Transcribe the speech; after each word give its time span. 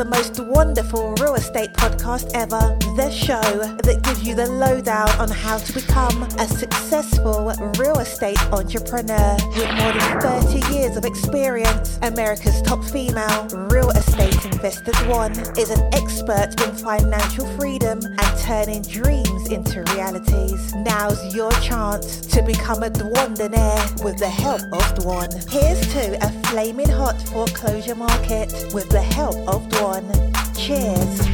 the 0.00 0.04
most 0.06 0.32
Dwanderful 0.32 1.18
real 1.20 1.34
estate 1.34 1.74
podcast 1.74 2.30
ever. 2.32 2.78
The 2.96 3.10
show 3.10 3.36
that 3.84 4.02
gives 4.02 4.26
you 4.26 4.34
the 4.34 4.46
lowdown 4.46 5.10
on 5.20 5.28
how 5.28 5.58
to 5.58 5.72
become 5.74 6.22
a 6.38 6.48
successful 6.48 7.52
real 7.78 7.98
estate 7.98 8.40
entrepreneur. 8.50 9.36
With 9.54 9.68
more 9.76 9.92
than 9.92 10.20
30 10.22 10.72
years 10.72 10.96
of 10.96 11.04
experience, 11.04 11.98
America's 12.00 12.62
top 12.62 12.82
female 12.82 13.46
real 13.68 13.90
estate 13.90 14.42
investors 14.46 14.94
Dwan 15.04 15.32
is 15.58 15.68
an 15.68 15.82
expert 15.92 16.58
in 16.64 16.74
financial 16.76 17.44
freedom 17.58 18.00
and 18.02 18.38
turning 18.40 18.80
dreams 18.80 19.50
into 19.50 19.82
realities. 19.92 20.74
Now's 20.76 21.34
your 21.34 21.52
chance 21.60 22.24
to 22.32 22.42
become 22.42 22.82
a 22.82 22.88
Dwandonaire 22.88 24.02
with 24.02 24.16
the 24.16 24.30
help 24.30 24.62
of 24.72 24.84
Dwan. 24.96 25.28
Here's 25.50 25.80
to 25.92 26.16
a 26.24 26.30
flaming 26.48 26.88
hot 26.88 27.20
foreclosure 27.28 27.94
market 27.94 28.50
with 28.72 28.88
the 28.88 29.02
help 29.02 29.36
of 29.46 29.68
Dwan. 29.68 29.89
Cheers. 29.90 31.26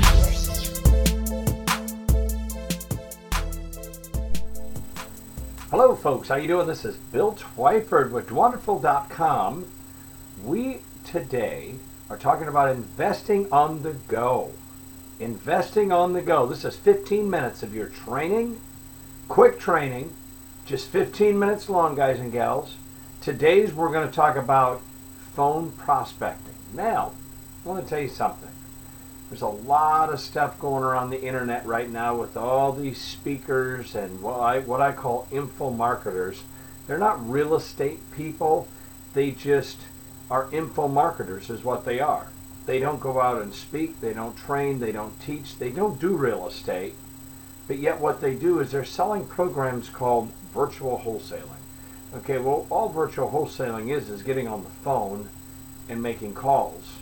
Hello, 5.71 5.95
folks. 5.95 6.29
How 6.29 6.37
you 6.37 6.49
doing? 6.49 6.67
This 6.67 6.87
is 6.87 6.97
Bill 6.97 7.35
Twyford 7.35 8.13
with 8.13 8.29
Dwanderful.com. 8.29 9.67
We 10.43 10.79
today 11.05 11.75
are 12.09 12.17
talking 12.17 12.49
about 12.49 12.75
investing 12.75 13.47
on 13.53 13.83
the 13.83 13.93
go. 13.93 14.53
Investing 15.21 15.93
on 15.93 16.15
the 16.15 16.23
go. 16.23 16.47
This 16.47 16.65
is 16.65 16.77
15 16.77 17.29
minutes 17.29 17.63
of 17.63 17.75
your 17.75 17.89
training, 17.89 18.59
quick 19.29 19.59
training, 19.59 20.15
just 20.65 20.89
15 20.89 21.39
minutes 21.39 21.69
long, 21.69 21.95
guys 21.95 22.19
and 22.19 22.33
gals. 22.33 22.77
Today's 23.21 23.75
we're 23.75 23.93
going 23.93 24.09
to 24.09 24.15
talk 24.15 24.35
about 24.35 24.81
phone 25.35 25.73
prospecting. 25.73 26.55
Now, 26.73 27.13
I 27.67 27.69
want 27.71 27.83
to 27.83 27.91
tell 27.91 28.01
you 28.01 28.09
something. 28.09 28.49
There's 29.29 29.43
a 29.43 29.49
lot 29.49 30.11
of 30.11 30.21
stuff 30.21 30.61
going 30.61 30.85
around 30.85 31.11
the 31.11 31.21
internet 31.21 31.67
right 31.67 31.91
now 31.91 32.15
with 32.15 32.37
all 32.37 32.73
these 32.73 33.01
speakers 33.01 33.97
and 33.97 34.23
what 34.23 34.39
I, 34.39 34.61
what 34.61 34.81
I 34.81 34.93
call 34.93 35.27
info 35.33 35.71
marketers. 35.71 36.45
They're 36.87 36.97
not 36.97 37.29
real 37.29 37.57
estate 37.57 37.99
people. 38.13 38.69
They 39.15 39.33
just 39.33 39.79
are 40.31 40.49
info 40.53 40.87
marketers 40.87 41.51
is 41.51 41.65
what 41.65 41.85
they 41.85 41.99
are. 41.99 42.29
They 42.67 42.79
don't 42.79 43.01
go 43.01 43.21
out 43.21 43.43
and 43.43 43.53
speak, 43.53 44.01
they 44.01 44.13
don't 44.13 44.37
train, 44.37 44.79
they 44.79 44.93
don't 44.93 45.21
teach, 45.21 45.59
they 45.59 45.71
don't 45.71 46.01
do 46.01 46.17
real 46.17 46.47
estate. 46.47 46.95
But 47.67 47.79
yet 47.79 47.99
what 47.99 48.21
they 48.21 48.37
do 48.37 48.61
is 48.61 48.71
they're 48.71 48.85
selling 48.85 49.27
programs 49.27 49.89
called 49.89 50.31
virtual 50.55 51.03
wholesaling. 51.05 51.59
Okay, 52.15 52.39
well 52.39 52.69
all 52.71 52.91
virtual 52.91 53.29
wholesaling 53.29 53.93
is 53.93 54.09
is 54.09 54.23
getting 54.23 54.47
on 54.47 54.63
the 54.63 54.71
phone 54.71 55.31
and 55.89 56.01
making 56.01 56.35
calls 56.35 56.96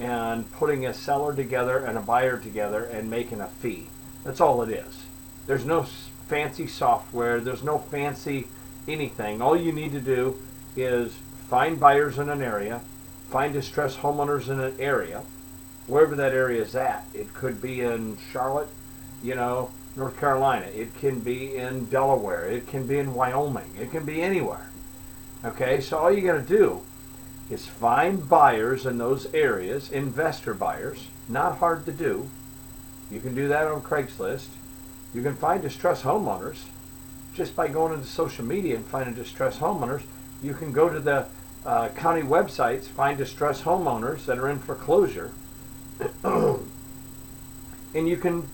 and 0.00 0.50
putting 0.52 0.86
a 0.86 0.94
seller 0.94 1.34
together 1.34 1.84
and 1.84 1.98
a 1.98 2.00
buyer 2.00 2.38
together 2.38 2.84
and 2.84 3.10
making 3.10 3.40
a 3.40 3.46
fee. 3.46 3.86
That's 4.24 4.40
all 4.40 4.62
it 4.62 4.70
is. 4.70 5.04
There's 5.46 5.64
no 5.64 5.84
fancy 6.26 6.66
software, 6.66 7.40
there's 7.40 7.62
no 7.62 7.78
fancy 7.78 8.48
anything. 8.88 9.42
All 9.42 9.56
you 9.56 9.72
need 9.72 9.92
to 9.92 10.00
do 10.00 10.40
is 10.74 11.12
find 11.48 11.78
buyers 11.78 12.18
in 12.18 12.30
an 12.30 12.40
area, 12.40 12.80
find 13.30 13.52
distressed 13.52 13.98
homeowners 13.98 14.48
in 14.48 14.58
an 14.58 14.74
area, 14.78 15.22
wherever 15.86 16.16
that 16.16 16.32
area 16.32 16.62
is 16.62 16.74
at. 16.74 17.04
It 17.12 17.34
could 17.34 17.60
be 17.60 17.82
in 17.82 18.16
Charlotte, 18.32 18.68
you 19.22 19.34
know, 19.34 19.70
North 19.96 20.18
Carolina. 20.18 20.66
It 20.66 20.96
can 20.98 21.20
be 21.20 21.56
in 21.56 21.86
Delaware. 21.86 22.48
It 22.48 22.68
can 22.68 22.86
be 22.86 22.98
in 22.98 23.12
Wyoming. 23.12 23.74
It 23.78 23.90
can 23.90 24.04
be 24.04 24.22
anywhere. 24.22 24.70
Okay, 25.44 25.80
so 25.80 25.98
all 25.98 26.12
you 26.12 26.22
got 26.22 26.34
to 26.34 26.42
do 26.42 26.80
is 27.50 27.66
find 27.66 28.28
buyers 28.28 28.86
in 28.86 28.98
those 28.98 29.32
areas, 29.34 29.90
investor 29.90 30.54
buyers. 30.54 31.08
Not 31.28 31.58
hard 31.58 31.84
to 31.86 31.92
do. 31.92 32.30
You 33.10 33.20
can 33.20 33.34
do 33.34 33.48
that 33.48 33.66
on 33.66 33.82
Craigslist. 33.82 34.46
You 35.12 35.22
can 35.22 35.34
find 35.34 35.60
distressed 35.60 36.04
homeowners 36.04 36.58
just 37.34 37.56
by 37.56 37.68
going 37.68 37.92
into 37.92 38.06
social 38.06 38.44
media 38.44 38.76
and 38.76 38.84
finding 38.86 39.14
distressed 39.14 39.60
homeowners. 39.60 40.02
You 40.42 40.54
can 40.54 40.72
go 40.72 40.88
to 40.88 41.00
the 41.00 41.26
uh, 41.66 41.88
county 41.88 42.22
websites, 42.22 42.84
find 42.84 43.18
distressed 43.18 43.64
homeowners 43.64 44.24
that 44.26 44.38
are 44.38 44.48
in 44.48 44.58
foreclosure, 44.58 45.32
and 46.24 46.62
you 47.94 48.16
can 48.16 48.48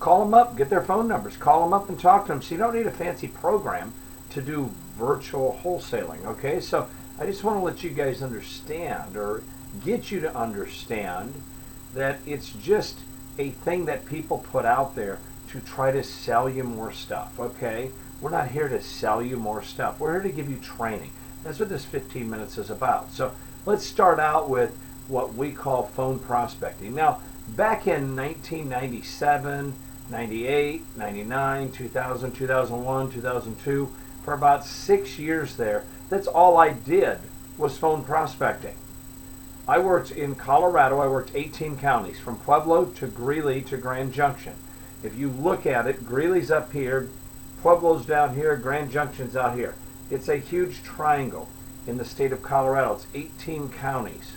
call 0.00 0.24
them 0.24 0.34
up, 0.34 0.56
get 0.56 0.68
their 0.68 0.82
phone 0.82 1.08
numbers, 1.08 1.36
call 1.36 1.62
them 1.62 1.72
up 1.72 1.88
and 1.88 1.98
talk 1.98 2.26
to 2.26 2.32
them. 2.32 2.42
So 2.42 2.54
you 2.54 2.58
don't 2.58 2.74
need 2.74 2.86
a 2.86 2.90
fancy 2.90 3.28
program 3.28 3.94
to 4.30 4.42
do 4.42 4.70
virtual 4.96 5.60
wholesaling. 5.62 6.24
Okay, 6.24 6.60
so 6.60 6.88
I 7.20 7.26
just 7.26 7.44
want 7.44 7.58
to 7.58 7.62
let 7.62 7.84
you 7.84 7.90
guys 7.90 8.22
understand 8.22 9.14
or 9.14 9.42
get 9.84 10.10
you 10.10 10.20
to 10.20 10.34
understand 10.34 11.34
that 11.92 12.18
it's 12.24 12.48
just 12.48 12.96
a 13.38 13.50
thing 13.50 13.84
that 13.84 14.06
people 14.06 14.38
put 14.38 14.64
out 14.64 14.96
there 14.96 15.18
to 15.50 15.60
try 15.60 15.92
to 15.92 16.02
sell 16.02 16.48
you 16.48 16.64
more 16.64 16.92
stuff. 16.92 17.38
Okay, 17.38 17.90
we're 18.22 18.30
not 18.30 18.48
here 18.48 18.68
to 18.68 18.80
sell 18.80 19.22
you 19.22 19.36
more 19.36 19.62
stuff. 19.62 20.00
We're 20.00 20.14
here 20.14 20.30
to 20.30 20.34
give 20.34 20.50
you 20.50 20.56
training. 20.58 21.10
That's 21.44 21.60
what 21.60 21.68
this 21.68 21.84
15 21.84 22.28
minutes 22.28 22.56
is 22.56 22.70
about. 22.70 23.12
So 23.12 23.32
let's 23.66 23.84
start 23.84 24.18
out 24.18 24.48
with 24.48 24.74
what 25.06 25.34
we 25.34 25.52
call 25.52 25.82
phone 25.82 26.20
prospecting. 26.20 26.94
Now, 26.94 27.20
back 27.48 27.86
in 27.86 28.16
1997, 28.16 29.74
98, 30.08 30.82
99, 30.96 31.72
2000, 31.72 32.32
2001, 32.32 33.10
2002, 33.10 33.94
for 34.22 34.34
about 34.34 34.64
six 34.64 35.18
years 35.18 35.56
there, 35.56 35.84
that's 36.10 36.26
all 36.26 36.58
I 36.58 36.72
did 36.72 37.18
was 37.56 37.78
phone 37.78 38.04
prospecting. 38.04 38.74
I 39.66 39.78
worked 39.78 40.10
in 40.10 40.34
Colorado, 40.34 40.98
I 40.98 41.06
worked 41.06 41.30
18 41.34 41.78
counties, 41.78 42.18
from 42.18 42.38
Pueblo 42.38 42.86
to 42.86 43.06
Greeley 43.06 43.62
to 43.62 43.76
Grand 43.76 44.12
Junction. 44.12 44.54
If 45.02 45.16
you 45.16 45.28
look 45.30 45.64
at 45.64 45.86
it, 45.86 46.04
Greeley's 46.04 46.50
up 46.50 46.72
here, 46.72 47.08
Pueblo's 47.62 48.04
down 48.04 48.34
here, 48.34 48.56
Grand 48.56 48.90
Junction's 48.90 49.36
out 49.36 49.56
here. 49.56 49.74
It's 50.10 50.28
a 50.28 50.36
huge 50.36 50.82
triangle 50.82 51.48
in 51.86 51.98
the 51.98 52.04
state 52.04 52.32
of 52.32 52.42
Colorado. 52.42 52.94
It's 52.94 53.06
18 53.14 53.70
counties. 53.70 54.32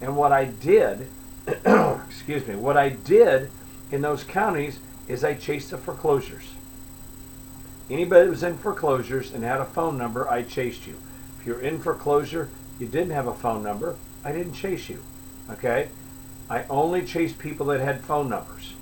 And 0.00 0.16
what 0.16 0.32
I 0.32 0.44
did, 0.44 1.08
excuse 1.46 2.46
me, 2.46 2.56
what 2.56 2.76
I 2.76 2.90
did 2.90 3.50
in 3.90 4.02
those 4.02 4.24
counties 4.24 4.78
is 5.08 5.24
I 5.24 5.34
chased 5.34 5.70
the 5.70 5.78
foreclosures. 5.78 6.54
Anybody 7.90 8.24
that 8.24 8.30
was 8.30 8.42
in 8.42 8.58
foreclosures 8.58 9.32
and 9.32 9.44
had 9.44 9.60
a 9.60 9.64
phone 9.64 9.98
number, 9.98 10.28
I 10.28 10.42
chased 10.42 10.86
you. 10.86 10.96
If 11.38 11.46
you're 11.46 11.60
in 11.60 11.80
foreclosure, 11.80 12.48
you 12.78 12.86
didn't 12.86 13.10
have 13.10 13.26
a 13.26 13.34
phone 13.34 13.62
number, 13.62 13.96
I 14.24 14.32
didn't 14.32 14.54
chase 14.54 14.88
you. 14.88 15.02
Okay? 15.50 15.88
I 16.48 16.64
only 16.70 17.04
chased 17.04 17.38
people 17.38 17.66
that 17.66 17.80
had 17.80 18.00
phone 18.00 18.28
numbers. 18.28 18.74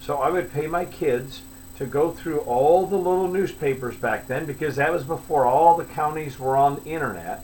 So 0.00 0.18
I 0.18 0.30
would 0.30 0.52
pay 0.52 0.66
my 0.66 0.84
kids 0.84 1.42
to 1.76 1.86
go 1.86 2.10
through 2.10 2.40
all 2.40 2.86
the 2.86 2.96
little 2.96 3.28
newspapers 3.28 3.96
back 3.96 4.26
then 4.26 4.44
because 4.44 4.76
that 4.76 4.92
was 4.92 5.02
before 5.02 5.46
all 5.46 5.76
the 5.76 5.84
counties 5.84 6.38
were 6.38 6.56
on 6.56 6.76
the 6.76 6.84
internet. 6.84 7.42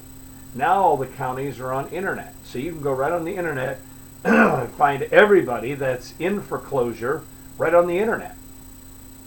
Now 0.55 0.83
all 0.83 0.97
the 0.97 1.07
counties 1.07 1.59
are 1.59 1.73
on 1.73 1.89
internet. 1.89 2.35
So 2.45 2.59
you 2.59 2.73
can 2.73 2.83
go 2.83 2.93
right 2.93 3.13
on 3.13 3.25
the 3.25 3.37
internet 3.37 3.81
and 4.25 4.71
find 4.73 5.03
everybody 5.05 5.75
that's 5.75 6.15
in 6.19 6.41
foreclosure 6.43 7.23
right 7.59 7.75
on 7.75 7.87
the 7.87 7.99
internet. 7.99 8.37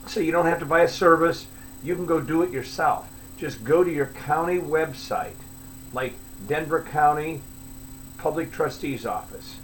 So 0.07 0.19
you 0.19 0.31
don't 0.31 0.45
have 0.45 0.59
to 0.59 0.65
buy 0.65 0.81
a 0.81 0.87
service, 0.87 1.47
you 1.83 1.95
can 1.95 2.05
go 2.05 2.19
do 2.19 2.41
it 2.41 2.51
yourself. 2.51 3.09
Just 3.37 3.63
go 3.63 3.83
to 3.83 3.91
your 3.91 4.07
county 4.07 4.57
website, 4.57 5.35
like 5.91 6.13
Denver 6.47 6.81
County 6.81 7.41
Public 8.17 8.51
Trustee's 8.51 9.05
Office, 9.05 9.57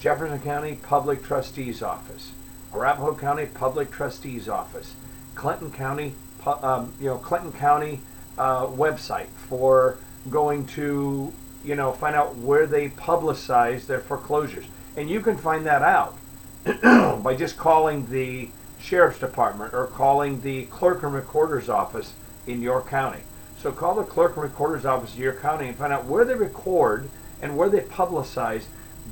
Jefferson 0.00 0.40
County 0.40 0.78
Public 0.82 1.22
Trustee's 1.22 1.82
Office, 1.82 2.32
Arapahoe 2.72 3.14
County 3.14 3.46
Public 3.46 3.90
Trustee's 3.90 4.48
Office, 4.48 4.94
Clinton 5.34 5.70
County, 5.70 6.14
um, 6.46 6.92
you 6.98 7.06
know, 7.06 7.18
Clinton 7.18 7.52
County 7.52 8.00
uh, 8.38 8.66
website 8.66 9.28
for 9.48 9.98
going 10.30 10.66
to, 10.66 11.32
you 11.64 11.74
know, 11.74 11.92
find 11.92 12.16
out 12.16 12.36
where 12.36 12.66
they 12.66 12.88
publicize 12.88 13.86
their 13.86 14.00
foreclosures. 14.00 14.64
And 14.96 15.08
you 15.10 15.20
can 15.20 15.36
find 15.36 15.66
that 15.66 15.82
out 15.82 16.16
by 17.22 17.34
just 17.36 17.56
calling 17.56 18.10
the 18.10 18.48
sheriff's 18.80 19.18
department 19.18 19.74
or 19.74 19.86
calling 19.86 20.40
the 20.40 20.64
clerk 20.66 21.02
and 21.02 21.14
recorder's 21.14 21.68
office 21.68 22.12
in 22.46 22.62
your 22.62 22.82
county. 22.82 23.20
So 23.60 23.72
call 23.72 23.94
the 23.96 24.04
clerk 24.04 24.36
and 24.36 24.44
recorder's 24.44 24.86
office 24.86 25.14
in 25.14 25.22
your 25.22 25.32
county 25.32 25.68
and 25.68 25.76
find 25.76 25.92
out 25.92 26.04
where 26.04 26.24
they 26.24 26.34
record 26.34 27.08
and 27.42 27.56
where 27.56 27.68
they 27.68 27.80
publicize 27.80 28.64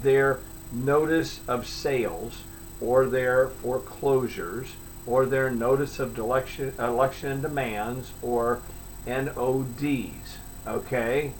their 0.02 0.40
notice 0.72 1.40
of 1.48 1.66
sales 1.66 2.42
or 2.80 3.06
their 3.06 3.48
foreclosures 3.48 4.74
or 5.06 5.26
their 5.26 5.50
notice 5.50 5.98
of 5.98 6.18
election, 6.18 6.72
election 6.78 7.30
and 7.30 7.42
demands 7.42 8.12
or 8.22 8.60
NODs. 9.06 10.36
Okay? 10.66 11.32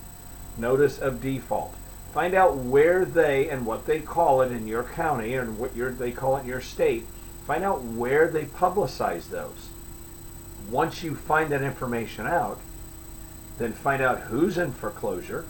Notice 0.56 0.98
of 0.98 1.20
default. 1.20 1.74
Find 2.12 2.34
out 2.34 2.56
where 2.56 3.04
they 3.04 3.48
and 3.50 3.66
what 3.66 3.86
they 3.86 4.00
call 4.00 4.40
it 4.40 4.50
in 4.50 4.66
your 4.66 4.84
county 4.84 5.34
and 5.34 5.58
what 5.58 5.76
your, 5.76 5.90
they 5.90 6.12
call 6.12 6.36
it 6.36 6.42
in 6.42 6.46
your 6.46 6.60
state. 6.60 7.06
Find 7.46 7.62
out 7.62 7.84
where 7.84 8.26
they 8.26 8.44
publicize 8.44 9.30
those. 9.30 9.68
Once 10.68 11.04
you 11.04 11.14
find 11.14 11.50
that 11.52 11.62
information 11.62 12.26
out, 12.26 12.58
then 13.58 13.72
find 13.72 14.02
out 14.02 14.18
who's 14.22 14.58
in 14.58 14.72
foreclosure, 14.72 15.44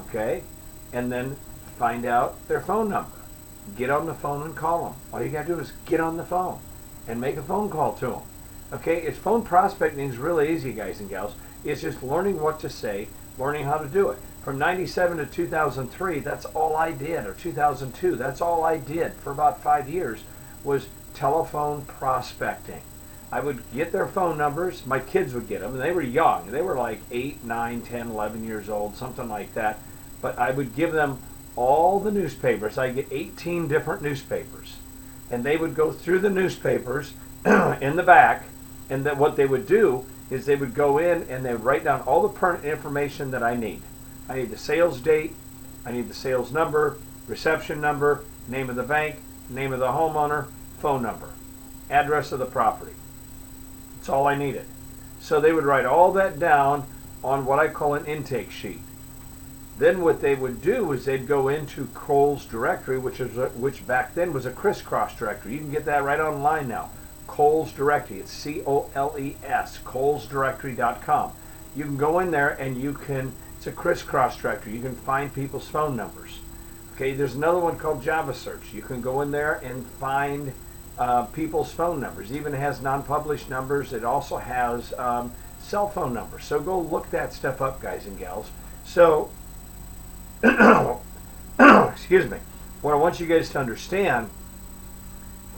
okay, 0.00 0.42
and 0.92 1.10
then 1.12 1.36
find 1.78 2.04
out 2.04 2.46
their 2.48 2.60
phone 2.60 2.90
number. 2.90 3.12
get 3.76 3.90
on 3.90 4.06
the 4.06 4.14
phone 4.14 4.42
and 4.42 4.56
call 4.56 4.84
them. 4.86 4.94
All 5.12 5.22
you 5.22 5.28
got 5.28 5.46
to 5.46 5.54
do 5.54 5.60
is 5.60 5.72
get 5.86 6.00
on 6.00 6.16
the 6.16 6.24
phone 6.24 6.58
and 7.06 7.20
make 7.20 7.36
a 7.36 7.42
phone 7.42 7.70
call 7.70 7.92
to 7.96 8.06
them. 8.06 8.22
Okay, 8.72 9.02
it's 9.02 9.18
phone 9.18 9.42
prospecting 9.42 10.08
is 10.08 10.16
really 10.16 10.52
easy, 10.52 10.72
guys 10.72 11.00
and 11.00 11.08
gals. 11.08 11.34
It's 11.64 11.82
just 11.82 12.02
learning 12.02 12.40
what 12.40 12.58
to 12.60 12.70
say, 12.70 13.08
learning 13.38 13.66
how 13.66 13.76
to 13.76 13.86
do 13.86 14.08
it. 14.08 14.18
From 14.42 14.58
97 14.58 15.18
to 15.18 15.26
2003, 15.26 16.20
that's 16.20 16.46
all 16.46 16.76
I 16.76 16.92
did, 16.92 17.26
or 17.26 17.34
2002, 17.34 18.16
that's 18.16 18.40
all 18.40 18.64
I 18.64 18.78
did 18.78 19.12
for 19.12 19.30
about 19.30 19.62
five 19.62 19.88
years 19.88 20.24
was 20.68 20.86
telephone 21.14 21.82
prospecting. 21.86 22.82
I 23.32 23.40
would 23.40 23.62
get 23.74 23.90
their 23.90 24.06
phone 24.06 24.36
numbers. 24.36 24.86
My 24.86 25.00
kids 25.00 25.32
would 25.32 25.48
get 25.48 25.62
them, 25.62 25.72
and 25.72 25.80
they 25.80 25.92
were 25.92 26.02
young. 26.02 26.50
They 26.50 26.62
were 26.62 26.76
like 26.76 27.00
8, 27.10 27.42
9, 27.42 27.80
10, 27.80 28.10
11 28.10 28.44
years 28.44 28.68
old, 28.68 28.94
something 28.94 29.28
like 29.28 29.54
that. 29.54 29.78
But 30.20 30.38
I 30.38 30.50
would 30.50 30.76
give 30.76 30.92
them 30.92 31.20
all 31.56 31.98
the 31.98 32.12
newspapers. 32.12 32.76
I 32.76 32.90
get 32.90 33.08
18 33.10 33.66
different 33.66 34.02
newspapers. 34.02 34.76
And 35.30 35.42
they 35.42 35.56
would 35.56 35.74
go 35.74 35.90
through 35.90 36.20
the 36.20 36.30
newspapers 36.30 37.14
in 37.46 37.96
the 37.96 38.02
back, 38.02 38.44
and 38.90 39.04
then 39.04 39.18
what 39.18 39.36
they 39.36 39.46
would 39.46 39.66
do 39.66 40.04
is 40.30 40.44
they 40.44 40.56
would 40.56 40.74
go 40.74 40.98
in 40.98 41.22
and 41.30 41.44
they 41.44 41.52
would 41.52 41.64
write 41.64 41.84
down 41.84 42.02
all 42.02 42.22
the 42.22 42.28
pertinent 42.28 42.66
information 42.66 43.30
that 43.30 43.42
I 43.42 43.56
need. 43.56 43.80
I 44.28 44.36
need 44.36 44.50
the 44.50 44.58
sales 44.58 45.00
date, 45.00 45.34
I 45.86 45.92
need 45.92 46.08
the 46.08 46.14
sales 46.14 46.52
number, 46.52 46.98
reception 47.26 47.80
number, 47.80 48.24
name 48.46 48.68
of 48.68 48.76
the 48.76 48.82
bank, 48.82 49.16
name 49.48 49.72
of 49.72 49.80
the 49.80 49.86
homeowner, 49.86 50.46
phone 50.80 51.02
number, 51.02 51.30
address 51.90 52.32
of 52.32 52.38
the 52.38 52.46
property. 52.46 52.92
That's 53.96 54.08
all 54.08 54.26
I 54.26 54.36
needed. 54.36 54.64
So 55.20 55.40
they 55.40 55.52
would 55.52 55.64
write 55.64 55.86
all 55.86 56.12
that 56.12 56.38
down 56.38 56.86
on 57.22 57.44
what 57.44 57.58
I 57.58 57.68
call 57.68 57.94
an 57.94 58.06
intake 58.06 58.50
sheet. 58.50 58.80
Then 59.78 60.00
what 60.00 60.20
they 60.20 60.34
would 60.34 60.60
do 60.60 60.92
is 60.92 61.04
they'd 61.04 61.28
go 61.28 61.48
into 61.48 61.86
Coles 61.94 62.44
directory, 62.44 62.98
which 62.98 63.20
is 63.20 63.36
a, 63.38 63.48
which 63.50 63.86
back 63.86 64.14
then 64.14 64.32
was 64.32 64.44
a 64.44 64.50
crisscross 64.50 65.16
directory. 65.16 65.52
You 65.52 65.58
can 65.58 65.70
get 65.70 65.84
that 65.84 66.02
right 66.02 66.18
online 66.18 66.68
now. 66.68 66.90
Coles 67.28 67.72
directory. 67.72 68.18
It's 68.18 68.32
C 68.32 68.62
O 68.66 68.90
L 68.94 69.14
E 69.18 69.36
S. 69.44 69.78
ColesDirectory.com. 69.84 71.32
You 71.76 71.84
can 71.84 71.96
go 71.96 72.18
in 72.18 72.32
there 72.32 72.50
and 72.50 72.80
you 72.80 72.92
can. 72.92 73.32
It's 73.56 73.68
a 73.68 73.72
crisscross 73.72 74.36
directory. 74.36 74.72
You 74.72 74.82
can 74.82 74.96
find 74.96 75.32
people's 75.32 75.68
phone 75.68 75.94
numbers. 75.94 76.40
Okay. 76.94 77.12
There's 77.12 77.36
another 77.36 77.60
one 77.60 77.78
called 77.78 78.02
Java 78.02 78.34
Search. 78.34 78.72
You 78.72 78.82
can 78.82 79.00
go 79.00 79.20
in 79.20 79.30
there 79.30 79.60
and 79.62 79.86
find 79.86 80.52
uh, 80.98 81.24
people's 81.26 81.72
phone 81.72 82.00
numbers. 82.00 82.30
It 82.30 82.36
even 82.36 82.52
has 82.52 82.80
non-published 82.80 83.48
numbers. 83.48 83.92
It 83.92 84.04
also 84.04 84.36
has 84.36 84.92
um, 84.94 85.32
cell 85.60 85.88
phone 85.88 86.12
numbers. 86.12 86.44
So 86.44 86.60
go 86.60 86.80
look 86.80 87.10
that 87.10 87.32
stuff 87.32 87.60
up, 87.60 87.80
guys 87.80 88.06
and 88.06 88.18
gals. 88.18 88.50
So 88.84 89.30
excuse 90.42 92.30
me, 92.30 92.38
what 92.80 92.92
I 92.92 92.96
want 92.96 93.18
you 93.18 93.26
guys 93.26 93.50
to 93.50 93.58
understand, 93.58 94.30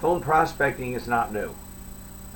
phone 0.01 0.21
prospecting 0.21 0.95
is 0.95 1.07
not 1.07 1.33
new. 1.33 1.55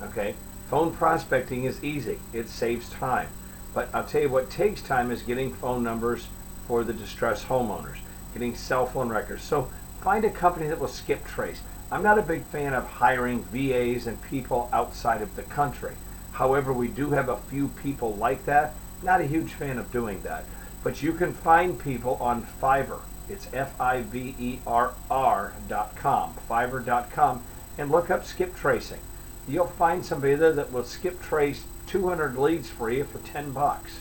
Okay? 0.01 0.35
Phone 0.69 0.93
prospecting 0.93 1.63
is 1.63 1.83
easy. 1.83 2.19
It 2.33 2.49
saves 2.49 2.89
time. 2.89 3.29
But 3.73 3.89
I'll 3.93 4.05
tell 4.05 4.21
you 4.21 4.29
what 4.29 4.49
takes 4.49 4.81
time 4.81 5.11
is 5.11 5.21
getting 5.21 5.53
phone 5.53 5.83
numbers 5.83 6.27
for 6.67 6.83
the 6.83 6.93
distressed 6.93 7.47
homeowners, 7.47 7.97
getting 8.33 8.55
cell 8.55 8.85
phone 8.85 9.09
records. 9.09 9.43
So 9.43 9.69
find 10.01 10.23
a 10.23 10.29
company 10.29 10.67
that 10.67 10.79
will 10.79 10.87
skip 10.87 11.25
trace. 11.25 11.61
I'm 11.91 12.01
not 12.01 12.17
a 12.17 12.23
big 12.23 12.43
fan 12.45 12.73
of 12.73 12.85
hiring 12.85 13.43
VAs 13.43 14.07
and 14.07 14.19
people 14.23 14.69
outside 14.73 15.21
of 15.21 15.35
the 15.35 15.43
country. 15.43 15.93
However, 16.31 16.73
we 16.73 16.87
do 16.87 17.11
have 17.11 17.29
a 17.29 17.37
few 17.37 17.67
people 17.67 18.15
like 18.15 18.45
that. 18.45 18.73
Not 19.03 19.21
a 19.21 19.25
huge 19.25 19.53
fan 19.53 19.77
of 19.77 19.91
doing 19.91 20.21
that. 20.23 20.45
But 20.83 21.03
you 21.03 21.13
can 21.13 21.33
find 21.33 21.79
people 21.79 22.17
on 22.19 22.47
Fiverr. 22.61 23.01
It's 23.29 23.47
F-I-V-E-R-R 23.53 25.53
dot 25.67 25.95
com, 25.95 26.35
Fiverr 26.49 26.85
dot 26.85 27.11
com, 27.11 27.43
and 27.77 27.91
look 27.91 28.09
up 28.09 28.25
skip 28.25 28.55
tracing. 28.55 28.99
You'll 29.47 29.67
find 29.67 30.03
somebody 30.03 30.35
there 30.35 30.53
that 30.53 30.71
will 30.71 30.83
skip 30.83 31.21
trace 31.21 31.65
200 31.87 32.35
leads 32.35 32.69
for 32.69 32.89
you 32.89 33.03
for 33.03 33.19
10 33.19 33.51
bucks. 33.51 33.99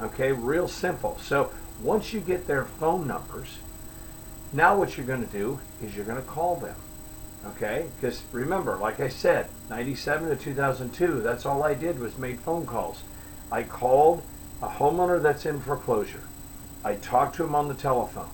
Okay, 0.00 0.32
real 0.32 0.68
simple. 0.68 1.18
So 1.18 1.50
once 1.80 2.12
you 2.12 2.20
get 2.20 2.46
their 2.46 2.64
phone 2.64 3.06
numbers, 3.06 3.58
now 4.52 4.76
what 4.76 4.96
you're 4.96 5.06
going 5.06 5.26
to 5.26 5.32
do 5.32 5.60
is 5.82 5.96
you're 5.96 6.04
going 6.04 6.22
to 6.22 6.28
call 6.28 6.56
them. 6.56 6.76
Okay, 7.46 7.86
because 7.96 8.22
remember, 8.32 8.76
like 8.76 9.00
I 9.00 9.08
said, 9.08 9.48
97 9.68 10.30
to 10.30 10.36
2002, 10.36 11.20
that's 11.20 11.44
all 11.44 11.62
I 11.62 11.74
did 11.74 11.98
was 11.98 12.16
made 12.16 12.40
phone 12.40 12.64
calls. 12.64 13.02
I 13.52 13.62
called 13.62 14.22
a 14.62 14.68
homeowner 14.68 15.22
that's 15.22 15.44
in 15.44 15.60
foreclosure. 15.60 16.22
I 16.84 16.94
talked 16.96 17.36
to 17.36 17.44
him 17.44 17.54
on 17.54 17.68
the 17.68 17.74
telephone. 17.74 18.30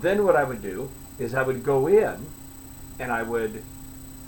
Then 0.00 0.24
what 0.24 0.36
I 0.36 0.44
would 0.44 0.62
do 0.62 0.90
is 1.18 1.34
I 1.34 1.42
would 1.42 1.64
go 1.64 1.86
in 1.86 2.26
and 2.98 3.10
I 3.10 3.22
would, 3.22 3.62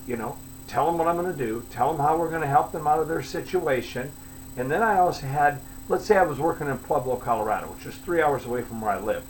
you 0.06 0.16
know, 0.16 0.36
tell 0.66 0.86
them 0.86 0.98
what 0.98 1.06
I'm 1.06 1.16
going 1.16 1.32
to 1.32 1.38
do, 1.38 1.64
tell 1.70 1.92
them 1.92 2.04
how 2.04 2.16
we're 2.16 2.30
going 2.30 2.40
to 2.40 2.46
help 2.46 2.72
them 2.72 2.86
out 2.86 3.00
of 3.00 3.08
their 3.08 3.22
situation. 3.22 4.10
And 4.56 4.70
then 4.70 4.82
I 4.82 4.98
also 4.98 5.26
had, 5.26 5.60
let's 5.88 6.06
say 6.06 6.16
I 6.16 6.24
was 6.24 6.38
working 6.38 6.68
in 6.68 6.78
Pueblo, 6.78 7.16
Colorado, 7.16 7.66
which 7.68 7.86
is 7.86 7.94
three 7.96 8.22
hours 8.22 8.46
away 8.46 8.62
from 8.62 8.80
where 8.80 8.92
I 8.92 9.00
live. 9.00 9.24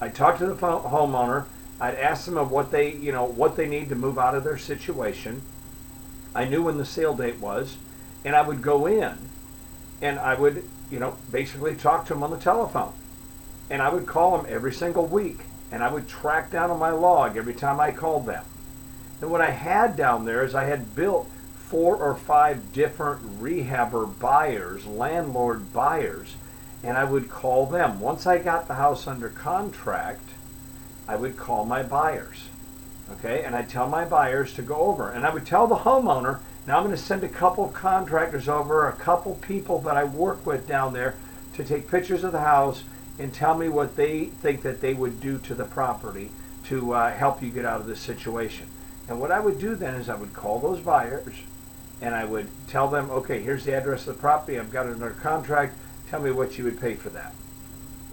I 0.00 0.08
talked 0.08 0.38
to 0.40 0.46
the 0.46 0.54
homeowner. 0.54 1.46
I'd 1.80 1.94
ask 1.94 2.24
them 2.24 2.36
of 2.36 2.50
what 2.50 2.70
they, 2.70 2.92
you 2.92 3.12
know, 3.12 3.24
what 3.24 3.56
they 3.56 3.68
need 3.68 3.88
to 3.90 3.94
move 3.94 4.18
out 4.18 4.34
of 4.34 4.44
their 4.44 4.58
situation. 4.58 5.42
I 6.34 6.44
knew 6.44 6.62
when 6.62 6.78
the 6.78 6.84
sale 6.84 7.14
date 7.14 7.38
was, 7.38 7.76
and 8.24 8.34
I 8.34 8.42
would 8.42 8.62
go 8.62 8.86
in 8.86 9.16
and 10.02 10.18
I 10.18 10.34
would 10.34 10.64
you 10.90 10.98
know, 10.98 11.16
basically 11.30 11.74
talk 11.74 12.06
to 12.06 12.14
them 12.14 12.22
on 12.22 12.30
the 12.30 12.38
telephone. 12.38 12.92
And 13.70 13.82
I 13.82 13.90
would 13.90 14.06
call 14.06 14.36
them 14.36 14.46
every 14.48 14.72
single 14.72 15.06
week. 15.06 15.40
And 15.70 15.82
I 15.82 15.92
would 15.92 16.08
track 16.08 16.50
down 16.50 16.70
on 16.70 16.78
my 16.78 16.90
log 16.90 17.36
every 17.36 17.54
time 17.54 17.78
I 17.78 17.92
called 17.92 18.26
them. 18.26 18.44
And 19.20 19.30
what 19.30 19.42
I 19.42 19.50
had 19.50 19.96
down 19.96 20.24
there 20.24 20.44
is 20.44 20.54
I 20.54 20.64
had 20.64 20.94
built 20.94 21.28
four 21.56 21.96
or 21.96 22.14
five 22.14 22.72
different 22.72 23.42
rehabber 23.42 24.18
buyers, 24.18 24.86
landlord 24.86 25.72
buyers, 25.72 26.36
and 26.82 26.96
I 26.96 27.04
would 27.04 27.28
call 27.28 27.66
them. 27.66 28.00
Once 28.00 28.26
I 28.26 28.38
got 28.38 28.66
the 28.66 28.74
house 28.74 29.06
under 29.06 29.28
contract, 29.28 30.30
I 31.08 31.16
would 31.16 31.36
call 31.36 31.64
my 31.64 31.82
buyers. 31.82 32.44
Okay, 33.10 33.42
and 33.42 33.56
I'd 33.56 33.70
tell 33.70 33.88
my 33.88 34.04
buyers 34.04 34.52
to 34.54 34.62
go 34.62 34.76
over. 34.76 35.10
And 35.10 35.26
I 35.26 35.32
would 35.32 35.46
tell 35.46 35.66
the 35.66 35.76
homeowner, 35.76 36.40
now 36.66 36.76
I'm 36.76 36.84
going 36.84 36.94
to 36.94 37.02
send 37.02 37.24
a 37.24 37.28
couple 37.28 37.64
of 37.64 37.72
contractors 37.72 38.48
over, 38.48 38.86
a 38.86 38.92
couple 38.92 39.36
people 39.36 39.80
that 39.80 39.96
I 39.96 40.04
work 40.04 40.44
with 40.44 40.68
down 40.68 40.92
there 40.92 41.14
to 41.54 41.64
take 41.64 41.90
pictures 41.90 42.22
of 42.22 42.32
the 42.32 42.40
house 42.40 42.84
and 43.18 43.32
tell 43.32 43.56
me 43.56 43.70
what 43.70 43.96
they 43.96 44.26
think 44.26 44.62
that 44.62 44.82
they 44.82 44.92
would 44.92 45.20
do 45.20 45.38
to 45.38 45.54
the 45.54 45.64
property 45.64 46.30
to 46.64 46.92
uh, 46.92 47.10
help 47.10 47.42
you 47.42 47.50
get 47.50 47.64
out 47.64 47.80
of 47.80 47.86
this 47.86 48.00
situation. 48.00 48.66
And 49.08 49.18
what 49.18 49.32
I 49.32 49.40
would 49.40 49.58
do 49.58 49.74
then 49.74 49.94
is 49.94 50.10
I 50.10 50.14
would 50.14 50.34
call 50.34 50.60
those 50.60 50.80
buyers 50.80 51.34
and 52.00 52.14
I 52.14 52.26
would 52.26 52.48
tell 52.68 52.88
them, 52.88 53.10
okay, 53.10 53.40
here's 53.40 53.64
the 53.64 53.72
address 53.72 54.06
of 54.06 54.16
the 54.16 54.20
property. 54.20 54.58
I've 54.58 54.70
got 54.70 54.86
under 54.86 55.10
contract. 55.10 55.74
Tell 56.10 56.20
me 56.20 56.30
what 56.30 56.58
you 56.58 56.64
would 56.64 56.80
pay 56.80 56.94
for 56.94 57.08
that. 57.10 57.34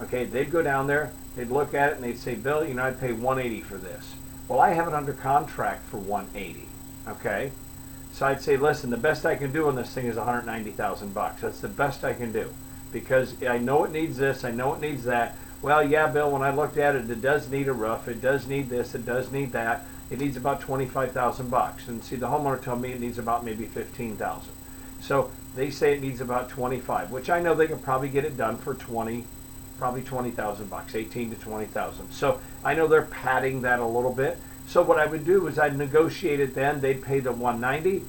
Okay, 0.02 0.24
they'd 0.24 0.50
go 0.50 0.62
down 0.62 0.86
there, 0.86 1.12
they'd 1.36 1.50
look 1.50 1.74
at 1.74 1.92
it, 1.92 1.94
and 1.96 2.04
they'd 2.04 2.18
say, 2.18 2.34
Bill, 2.34 2.64
you 2.64 2.74
know, 2.74 2.84
I'd 2.84 3.00
pay 3.00 3.12
180 3.12 3.60
for 3.62 3.76
this. 3.76 4.14
Well, 4.48 4.60
I 4.60 4.70
have 4.70 4.88
it 4.88 4.94
under 4.94 5.12
contract 5.12 5.84
for 5.88 5.98
180. 5.98 6.66
Okay, 7.08 7.52
so 8.12 8.26
I'd 8.26 8.40
say, 8.40 8.56
listen, 8.56 8.90
the 8.90 8.96
best 8.96 9.24
I 9.24 9.36
can 9.36 9.52
do 9.52 9.68
on 9.68 9.76
this 9.76 9.92
thing 9.94 10.06
is 10.06 10.16
190,000 10.16 11.14
bucks. 11.14 11.42
That's 11.42 11.60
the 11.60 11.68
best 11.68 12.02
I 12.02 12.14
can 12.14 12.32
do 12.32 12.52
because 12.92 13.42
I 13.42 13.58
know 13.58 13.84
it 13.84 13.92
needs 13.92 14.16
this, 14.16 14.44
I 14.44 14.50
know 14.50 14.74
it 14.74 14.80
needs 14.80 15.04
that. 15.04 15.36
Well, 15.62 15.86
yeah, 15.86 16.06
Bill, 16.08 16.30
when 16.30 16.42
I 16.42 16.50
looked 16.50 16.78
at 16.78 16.96
it, 16.96 17.10
it 17.10 17.20
does 17.20 17.48
need 17.48 17.68
a 17.68 17.72
roof, 17.72 18.08
it 18.08 18.22
does 18.22 18.46
need 18.46 18.68
this, 18.68 18.94
it 18.94 19.04
does 19.04 19.30
need 19.30 19.52
that. 19.52 19.84
It 20.08 20.20
needs 20.20 20.36
about 20.36 20.60
25,000 20.60 21.50
bucks. 21.50 21.88
And 21.88 22.02
see, 22.02 22.16
the 22.16 22.28
homeowner 22.28 22.62
told 22.62 22.80
me 22.80 22.92
it 22.92 23.00
needs 23.00 23.18
about 23.18 23.44
maybe 23.44 23.66
15,000. 23.66 24.52
So 25.00 25.30
they 25.56 25.70
say 25.70 25.94
it 25.94 26.00
needs 26.00 26.20
about 26.20 26.48
25, 26.48 27.10
which 27.10 27.28
I 27.28 27.40
know 27.40 27.54
they 27.54 27.66
can 27.66 27.80
probably 27.80 28.08
get 28.08 28.24
it 28.24 28.36
done 28.36 28.56
for 28.56 28.74
20, 28.74 29.24
probably 29.78 30.02
20,000 30.02 30.68
bucks, 30.70 30.94
18 30.94 31.30
to 31.30 31.36
20,000. 31.36 32.10
So 32.10 32.40
I 32.64 32.74
know 32.74 32.86
they're 32.86 33.02
padding 33.02 33.62
that 33.62 33.80
a 33.80 33.86
little 33.86 34.12
bit. 34.12 34.38
So 34.66 34.82
what 34.82 34.98
I 34.98 35.06
would 35.06 35.24
do 35.24 35.46
is 35.46 35.58
I'd 35.58 35.76
negotiate 35.76 36.40
it 36.40 36.54
then. 36.54 36.80
They'd 36.80 37.02
pay 37.02 37.20
the 37.20 37.32
190, 37.32 38.04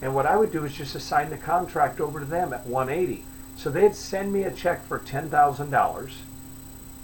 and 0.00 0.14
what 0.14 0.26
I 0.26 0.36
would 0.36 0.50
do 0.50 0.64
is 0.64 0.74
just 0.74 0.94
assign 0.94 1.30
the 1.30 1.36
contract 1.36 2.00
over 2.00 2.18
to 2.18 2.26
them 2.26 2.52
at 2.52 2.66
180. 2.66 3.24
So 3.56 3.70
they'd 3.70 3.94
send 3.94 4.32
me 4.32 4.42
a 4.42 4.50
check 4.50 4.84
for 4.86 4.98
$10,000 4.98 6.12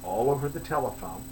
all 0.02 0.30
over 0.30 0.48
the 0.48 0.60
telephone. 0.60 1.22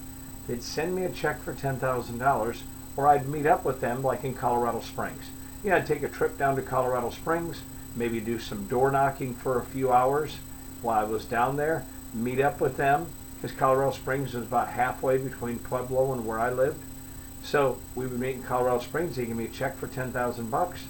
They'd 0.47 0.63
send 0.63 0.95
me 0.95 1.05
a 1.05 1.11
check 1.11 1.43
for 1.43 1.53
$10,000, 1.53 2.59
or 2.97 3.09
I'd 3.09 3.27
meet 3.27 3.47
up 3.47 3.65
with 3.65 3.81
them 3.81 4.03
like 4.03 4.23
in 4.23 4.35
Colorado 4.35 4.81
Springs. 4.81 5.25
Yeah, 5.65 5.77
I'd 5.77 5.87
take 5.87 6.05
a 6.05 6.09
trip 6.09 6.39
down 6.39 6.55
to 6.57 6.63
Colorado 6.63 7.11
Springs, 7.11 7.63
maybe 7.97 8.21
do 8.21 8.39
some 8.39 8.67
door 8.69 8.93
knocking 8.93 9.35
for 9.35 9.59
a 9.59 9.65
few 9.65 9.91
hours 9.91 10.37
while 10.83 11.01
I 11.01 11.05
was 11.05 11.25
down 11.25 11.57
there, 11.57 11.85
meet 12.23 12.41
up 12.41 12.61
with 12.61 12.77
them, 12.77 13.07
because 13.37 13.57
Colorado 13.57 13.93
Springs 13.93 14.35
is 14.35 14.43
about 14.43 14.69
halfway 14.69 15.19
between 15.19 15.59
Pueblo 15.59 16.13
and 16.13 16.27
where 16.27 16.41
I 16.41 16.51
lived 16.51 16.81
so 17.47 17.79
we 17.95 18.07
would 18.07 18.19
meet 18.19 18.35
in 18.35 18.43
Colorado 18.43 18.81
Springs. 18.81 19.15
They 19.15 19.25
give 19.25 19.37
me 19.37 19.45
a 19.45 19.49
check 19.49 19.77
for 19.77 19.87
ten 19.87 20.11
thousand 20.11 20.51
bucks. 20.51 20.85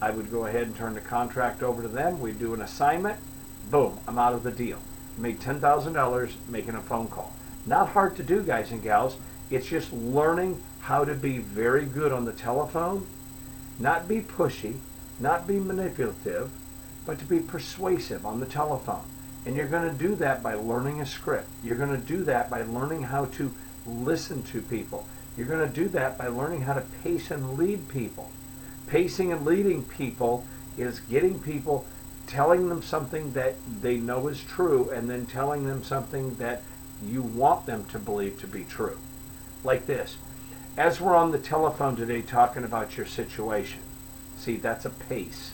I 0.00 0.10
would 0.10 0.30
go 0.30 0.46
ahead 0.46 0.68
and 0.68 0.76
turn 0.76 0.94
the 0.94 1.00
contract 1.00 1.62
over 1.62 1.82
to 1.82 1.88
them. 1.88 2.20
We'd 2.20 2.38
do 2.38 2.54
an 2.54 2.60
assignment. 2.60 3.18
Boom, 3.70 3.98
I'm 4.06 4.18
out 4.18 4.34
of 4.34 4.44
the 4.44 4.52
deal. 4.52 4.78
Made 5.18 5.40
ten 5.40 5.58
thousand 5.58 5.94
dollars 5.94 6.36
making 6.48 6.76
a 6.76 6.80
phone 6.80 7.08
call. 7.08 7.32
Not 7.66 7.88
hard 7.88 8.14
to 8.16 8.22
do, 8.22 8.42
guys 8.42 8.70
and 8.70 8.82
gals. 8.82 9.16
It's 9.50 9.66
just 9.66 9.92
learning 9.92 10.62
how 10.80 11.04
to 11.04 11.14
be 11.14 11.38
very 11.38 11.84
good 11.84 12.12
on 12.12 12.24
the 12.24 12.32
telephone, 12.32 13.06
not 13.80 14.06
be 14.06 14.20
pushy, 14.20 14.76
not 15.18 15.48
be 15.48 15.58
manipulative, 15.58 16.50
but 17.04 17.18
to 17.18 17.24
be 17.24 17.40
persuasive 17.40 18.24
on 18.24 18.38
the 18.38 18.46
telephone. 18.46 19.04
And 19.46 19.56
you're 19.56 19.68
going 19.68 19.88
to 19.88 19.96
do 19.96 20.16
that 20.16 20.42
by 20.42 20.54
learning 20.54 21.00
a 21.00 21.06
script. 21.06 21.48
You're 21.62 21.76
going 21.76 21.98
to 21.98 22.06
do 22.06 22.24
that 22.24 22.50
by 22.50 22.62
learning 22.62 23.04
how 23.04 23.26
to 23.26 23.54
listen 23.86 24.42
to 24.42 24.60
people. 24.60 25.06
You're 25.36 25.46
going 25.46 25.66
to 25.66 25.72
do 25.72 25.88
that 25.90 26.18
by 26.18 26.26
learning 26.26 26.62
how 26.62 26.74
to 26.74 26.82
pace 27.04 27.30
and 27.30 27.56
lead 27.56 27.88
people. 27.88 28.30
Pacing 28.88 29.32
and 29.32 29.44
leading 29.44 29.84
people 29.84 30.44
is 30.76 30.98
getting 30.98 31.38
people, 31.38 31.86
telling 32.26 32.68
them 32.68 32.82
something 32.82 33.32
that 33.34 33.54
they 33.82 33.98
know 33.98 34.26
is 34.26 34.42
true, 34.42 34.90
and 34.90 35.08
then 35.08 35.26
telling 35.26 35.64
them 35.64 35.84
something 35.84 36.34
that 36.36 36.62
you 37.04 37.22
want 37.22 37.66
them 37.66 37.84
to 37.86 37.98
believe 38.00 38.40
to 38.40 38.46
be 38.48 38.64
true. 38.64 38.98
Like 39.62 39.86
this. 39.86 40.16
As 40.76 41.00
we're 41.00 41.14
on 41.14 41.30
the 41.30 41.38
telephone 41.38 41.94
today 41.94 42.20
talking 42.20 42.64
about 42.64 42.96
your 42.96 43.06
situation, 43.06 43.80
see, 44.36 44.56
that's 44.56 44.84
a 44.84 44.90
pace. 44.90 45.52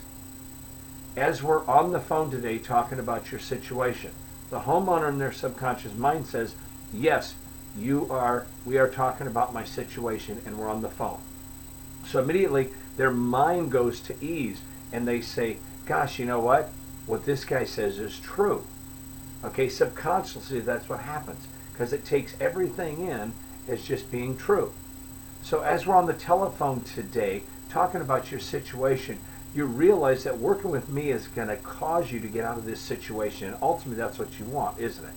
As 1.17 1.43
we're 1.43 1.65
on 1.67 1.93
the 1.93 2.01
phone 2.01 2.31
today 2.31 2.57
talking 2.57 2.99
about 2.99 3.31
your 3.31 3.41
situation, 3.41 4.13
the 4.49 4.61
homeowner 4.61 5.11
in 5.11 5.19
their 5.19 5.33
subconscious 5.33 5.95
mind 5.95 6.27
says, 6.27 6.55
yes, 6.93 7.35
you 7.77 8.07
are, 8.11 8.47
we 8.65 8.79
are 8.79 8.89
talking 8.89 9.27
about 9.27 9.53
my 9.53 9.63
situation 9.63 10.41
and 10.47 10.59
we're 10.59 10.71
on 10.71 10.81
the 10.81 10.89
phone. 10.89 11.21
So 12.07 12.21
immediately 12.21 12.71
their 12.97 13.11
mind 13.11 13.71
goes 13.71 14.01
to 14.01 14.25
ease 14.25 14.63
and 14.91 15.07
they 15.07 15.21
say, 15.21 15.59
gosh, 15.85 16.19
you 16.19 16.25
know 16.25 16.41
what? 16.41 16.71
What 17.05 17.27
this 17.27 17.45
guy 17.45 17.65
says 17.65 17.99
is 17.99 18.19
true. 18.19 18.65
Okay, 19.45 19.69
subconsciously 19.69 20.61
that's 20.61 20.89
what 20.89 21.01
happens 21.01 21.47
because 21.73 21.93
it 21.93 22.07
takes 22.07 22.41
everything 22.41 23.09
in 23.09 23.35
as 23.69 23.85
just 23.85 24.11
being 24.11 24.35
true. 24.35 24.73
So 25.43 25.61
as 25.61 25.87
we're 25.87 25.97
on 25.97 26.07
the 26.07 26.15
telephone 26.15 26.81
today 26.83 27.43
talking 27.69 28.01
about 28.01 28.31
your 28.31 28.41
situation, 28.41 29.19
you 29.55 29.67
realize 29.67 30.25
that 30.25 30.39
working 30.39 30.71
with 30.71 30.89
me 30.89 31.11
is 31.11 31.29
going 31.29 31.49
to 31.49 31.57
cause 31.57 32.11
you 32.11 32.21
to 32.21 32.29
get 32.29 32.45
out 32.45 32.57
of 32.57 32.65
this 32.65 32.81
situation. 32.81 33.49
And 33.49 33.57
ultimately, 33.61 34.03
that's 34.03 34.19
what 34.19 34.39
you 34.39 34.47
want, 34.47 34.79
isn't 34.79 35.05
it? 35.05 35.15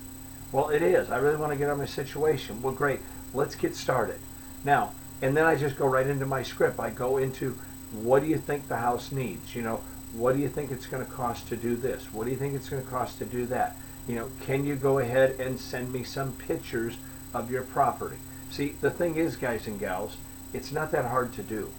Well, 0.52 0.70
it 0.70 0.82
is. 0.82 1.10
I 1.10 1.18
really 1.18 1.38
want 1.38 1.52
to 1.52 1.58
get 1.58 1.70
out 1.70 1.74
of 1.74 1.80
my 1.80 1.86
situation. 1.86 2.62
Well, 2.62 2.74
great. 2.74 3.00
Let's 3.34 3.56
get 3.56 3.76
started. 3.76 4.20
Now, 4.64 4.92
and 5.22 5.36
then 5.36 5.46
I 5.46 5.56
just 5.56 5.78
go 5.78 5.88
right 5.88 6.08
into 6.08 6.26
my 6.26 6.44
script. 6.44 6.80
I 6.80 6.90
go 6.90 7.18
into 7.18 7.58
what 7.92 8.22
do 8.22 8.28
you 8.28 8.38
think 8.38 8.68
the 8.68 8.78
house 8.78 9.12
needs? 9.12 9.56
You 9.56 9.62
know, 9.62 9.82
what 10.14 10.34
do 10.34 10.40
you 10.40 10.50
think 10.50 10.72
it's 10.72 10.86
going 10.86 11.06
to 11.06 11.12
cost 11.12 11.48
to 11.50 11.56
do 11.56 11.76
this? 11.76 12.06
What 12.14 12.26
do 12.26 12.32
you 12.32 12.38
think 12.38 12.56
it's 12.56 12.70
going 12.70 12.84
to 12.84 12.90
cost 12.90 13.18
to 13.20 13.26
do 13.26 13.46
that? 13.48 13.76
You 14.08 14.16
know, 14.16 14.30
can 14.42 14.66
you 14.66 14.76
go 14.76 15.00
ahead 15.00 15.40
and 15.40 15.60
send 15.60 15.92
me 15.92 16.04
some 16.04 16.34
pictures 16.34 16.98
of 17.34 17.50
your 17.50 17.64
property? 17.64 18.18
See, 18.50 18.76
the 18.82 18.92
thing 18.92 19.16
is, 19.16 19.36
guys 19.36 19.68
and 19.68 19.80
gals, 19.80 20.18
it's 20.54 20.72
not 20.72 20.92
that 20.92 21.06
hard 21.06 21.34
to 21.34 21.44
do. 21.44 21.72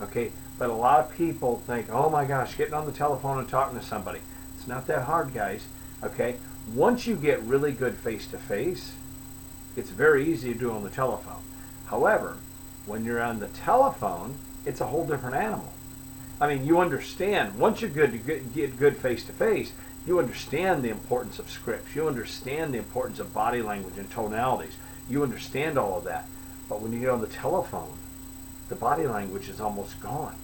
Okay? 0.00 0.32
But 0.58 0.70
a 0.70 0.74
lot 0.74 1.00
of 1.00 1.16
people 1.16 1.62
think, 1.66 1.86
oh 1.90 2.10
my 2.10 2.24
gosh, 2.24 2.56
getting 2.56 2.74
on 2.74 2.86
the 2.86 2.92
telephone 2.92 3.38
and 3.38 3.48
talking 3.48 3.78
to 3.78 3.84
somebody. 3.84 4.20
It's 4.56 4.66
not 4.66 4.86
that 4.88 5.02
hard, 5.02 5.32
guys. 5.32 5.66
Okay? 6.02 6.36
Once 6.74 7.06
you 7.06 7.16
get 7.16 7.40
really 7.42 7.72
good 7.72 7.94
face 7.94 8.26
to 8.28 8.38
face, 8.38 8.92
it's 9.76 9.90
very 9.90 10.26
easy 10.26 10.52
to 10.52 10.58
do 10.58 10.72
on 10.72 10.82
the 10.82 10.90
telephone. 10.90 11.42
However, 11.86 12.36
when 12.86 13.04
you're 13.04 13.22
on 13.22 13.38
the 13.38 13.48
telephone, 13.48 14.36
it's 14.66 14.80
a 14.80 14.86
whole 14.86 15.06
different 15.06 15.36
animal. 15.36 15.72
I 16.40 16.52
mean, 16.52 16.66
you 16.66 16.80
understand, 16.80 17.58
once 17.58 17.80
you're 17.80 17.90
good 17.90 18.12
to 18.12 18.18
get 18.18 18.78
good 18.78 18.96
face 18.96 19.24
to 19.24 19.32
face, 19.32 19.72
you 20.06 20.18
understand 20.18 20.82
the 20.82 20.90
importance 20.90 21.38
of 21.38 21.50
scripts. 21.50 21.94
You 21.94 22.08
understand 22.08 22.72
the 22.72 22.78
importance 22.78 23.18
of 23.18 23.34
body 23.34 23.62
language 23.62 23.98
and 23.98 24.10
tonalities. 24.10 24.74
You 25.08 25.22
understand 25.22 25.78
all 25.78 25.98
of 25.98 26.04
that. 26.04 26.28
But 26.68 26.80
when 26.80 26.92
you 26.92 27.00
get 27.00 27.10
on 27.10 27.20
the 27.20 27.26
telephone, 27.26 27.92
the 28.68 28.74
body 28.74 29.06
language 29.06 29.48
is 29.48 29.60
almost 29.60 30.00
gone. 30.00 30.36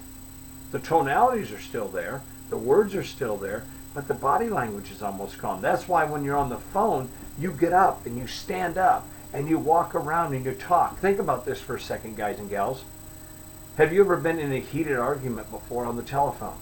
The 0.73 0.79
tonalities 0.81 1.53
are 1.53 1.61
still 1.61 1.89
there, 1.89 2.23
the 2.51 2.57
words 2.57 2.95
are 2.95 3.05
still 3.05 3.37
there, 3.37 3.65
but 3.95 4.09
the 4.09 4.15
body 4.15 4.49
language 4.49 4.91
is 4.91 5.03
almost 5.03 5.39
gone. 5.39 5.63
That's 5.63 5.89
why 5.89 6.05
when 6.05 6.25
you're 6.25 6.37
on 6.37 6.49
the 6.49 6.59
phone, 6.59 7.09
you 7.39 7.53
get 7.53 7.73
up 7.73 8.07
and 8.07 8.19
you 8.19 8.27
stand 8.27 8.77
up 8.77 9.07
and 9.33 9.49
you 9.49 9.59
walk 9.59 9.95
around 9.95 10.35
and 10.35 10.45
you 10.45 10.53
talk. 10.53 10.99
Think 10.99 11.19
about 11.19 11.45
this 11.45 11.61
for 11.61 11.77
a 11.77 11.81
second, 11.81 12.17
guys 12.17 12.39
and 12.39 12.51
gals. 12.51 12.85
Have 13.77 13.93
you 13.93 14.01
ever 14.01 14.17
been 14.17 14.39
in 14.39 14.53
a 14.53 14.61
heated 14.61 14.97
argument 14.97 15.51
before 15.51 15.85
on 15.85 15.97
the 15.97 16.03
telephone? 16.03 16.59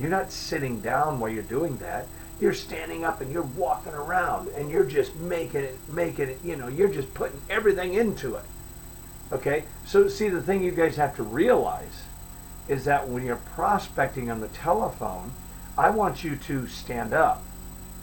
You're 0.00 0.10
not 0.10 0.32
sitting 0.32 0.80
down 0.80 1.20
while 1.20 1.30
you're 1.30 1.42
doing 1.42 1.76
that. 1.78 2.06
You're 2.40 2.54
standing 2.54 3.04
up 3.04 3.20
and 3.20 3.32
you're 3.32 3.42
walking 3.42 3.92
around 3.92 4.48
and 4.48 4.70
you're 4.70 4.84
just 4.84 5.14
making 5.16 5.62
it, 5.62 5.78
making 5.88 6.28
it, 6.28 6.38
you 6.44 6.56
know, 6.56 6.68
you're 6.68 6.88
just 6.88 7.12
putting 7.14 7.40
everything 7.50 7.94
into 7.94 8.36
it. 8.36 8.44
Okay? 9.32 9.64
So, 9.86 10.08
see, 10.08 10.28
the 10.28 10.42
thing 10.42 10.62
you 10.62 10.70
guys 10.70 10.96
have 10.96 11.16
to 11.16 11.22
realize 11.22 12.04
is 12.68 12.84
that 12.84 13.08
when 13.08 13.24
you're 13.24 13.36
prospecting 13.36 14.30
on 14.30 14.40
the 14.40 14.48
telephone, 14.48 15.32
I 15.76 15.90
want 15.90 16.22
you 16.22 16.36
to 16.36 16.66
stand 16.66 17.12
up. 17.12 17.42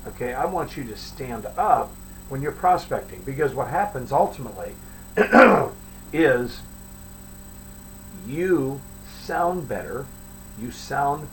Okay, 0.08 0.34
I 0.34 0.46
want 0.46 0.78
you 0.78 0.84
to 0.86 0.96
stand 0.96 1.46
up 1.58 1.92
when 2.30 2.42
you're 2.42 2.52
prospecting 2.52 3.22
because 3.26 3.54
what 3.54 3.68
happens 3.68 4.12
ultimately 4.12 4.74
is 6.14 6.62
you 8.28 8.82
sound 9.22 9.68
better, 9.68 10.06
you 10.60 10.72
sound, 10.72 11.28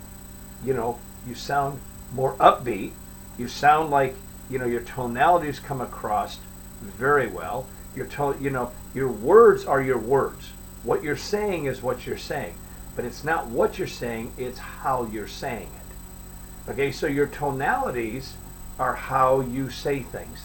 you 0.65 0.75
know, 0.75 0.99
you 1.27 1.35
sound 1.35 1.81
more 2.12 2.35
upbeat, 2.37 2.93
you 3.39 3.49
sound 3.49 3.91
like, 3.91 4.15
you 4.51 4.59
know, 4.59 4.67
your 4.67 4.83
tonalities 4.83 5.59
come 5.59 5.81
across 5.81 6.39
very 6.83 7.27
well. 7.27 7.67
Your 7.95 8.07
tone, 8.07 8.37
you 8.41 8.51
know, 8.51 8.73
your 8.95 9.09
words 9.09 9.65
are 9.65 9.83
your 9.83 9.99
words. 9.99 10.51
What 10.83 11.03
you're 11.03 11.17
saying 11.17 11.67
is 11.67 11.83
what 11.83 12.07
you're 12.07 12.19
saying. 12.19 12.55
But 12.94 13.04
it's 13.04 13.25
not 13.25 13.46
what 13.46 13.78
you're 13.78 13.88
saying, 13.88 14.32
it's 14.37 14.58
how 14.58 15.04
you're 15.04 15.28
saying 15.28 15.70
it. 15.75 16.70
Okay, 16.70 16.92
so 16.92 17.06
your 17.06 17.26
tonalities 17.26 18.34
are 18.78 18.94
how 18.94 19.40
you 19.40 19.70
say 19.70 20.00
things. 20.00 20.44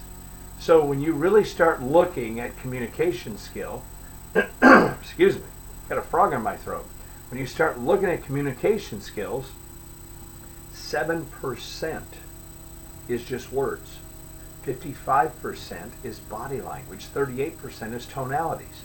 So 0.59 0.83
when 0.83 1.01
you 1.01 1.13
really 1.13 1.43
start 1.43 1.83
looking 1.83 2.39
at 2.39 2.57
communication 2.57 3.37
skill, 3.37 3.83
excuse 4.61 5.35
me, 5.35 5.43
got 5.89 5.97
a 5.97 6.01
frog 6.01 6.33
in 6.33 6.41
my 6.41 6.57
throat. 6.57 6.85
When 7.29 7.39
you 7.39 7.45
start 7.45 7.79
looking 7.79 8.09
at 8.09 8.23
communication 8.23 9.01
skills, 9.01 9.51
7% 10.73 12.03
is 13.07 13.23
just 13.23 13.51
words. 13.51 13.99
55% 14.65 15.91
is 16.03 16.19
body 16.19 16.61
language, 16.61 17.07
38% 17.13 17.93
is 17.93 18.05
tonalities. 18.05 18.83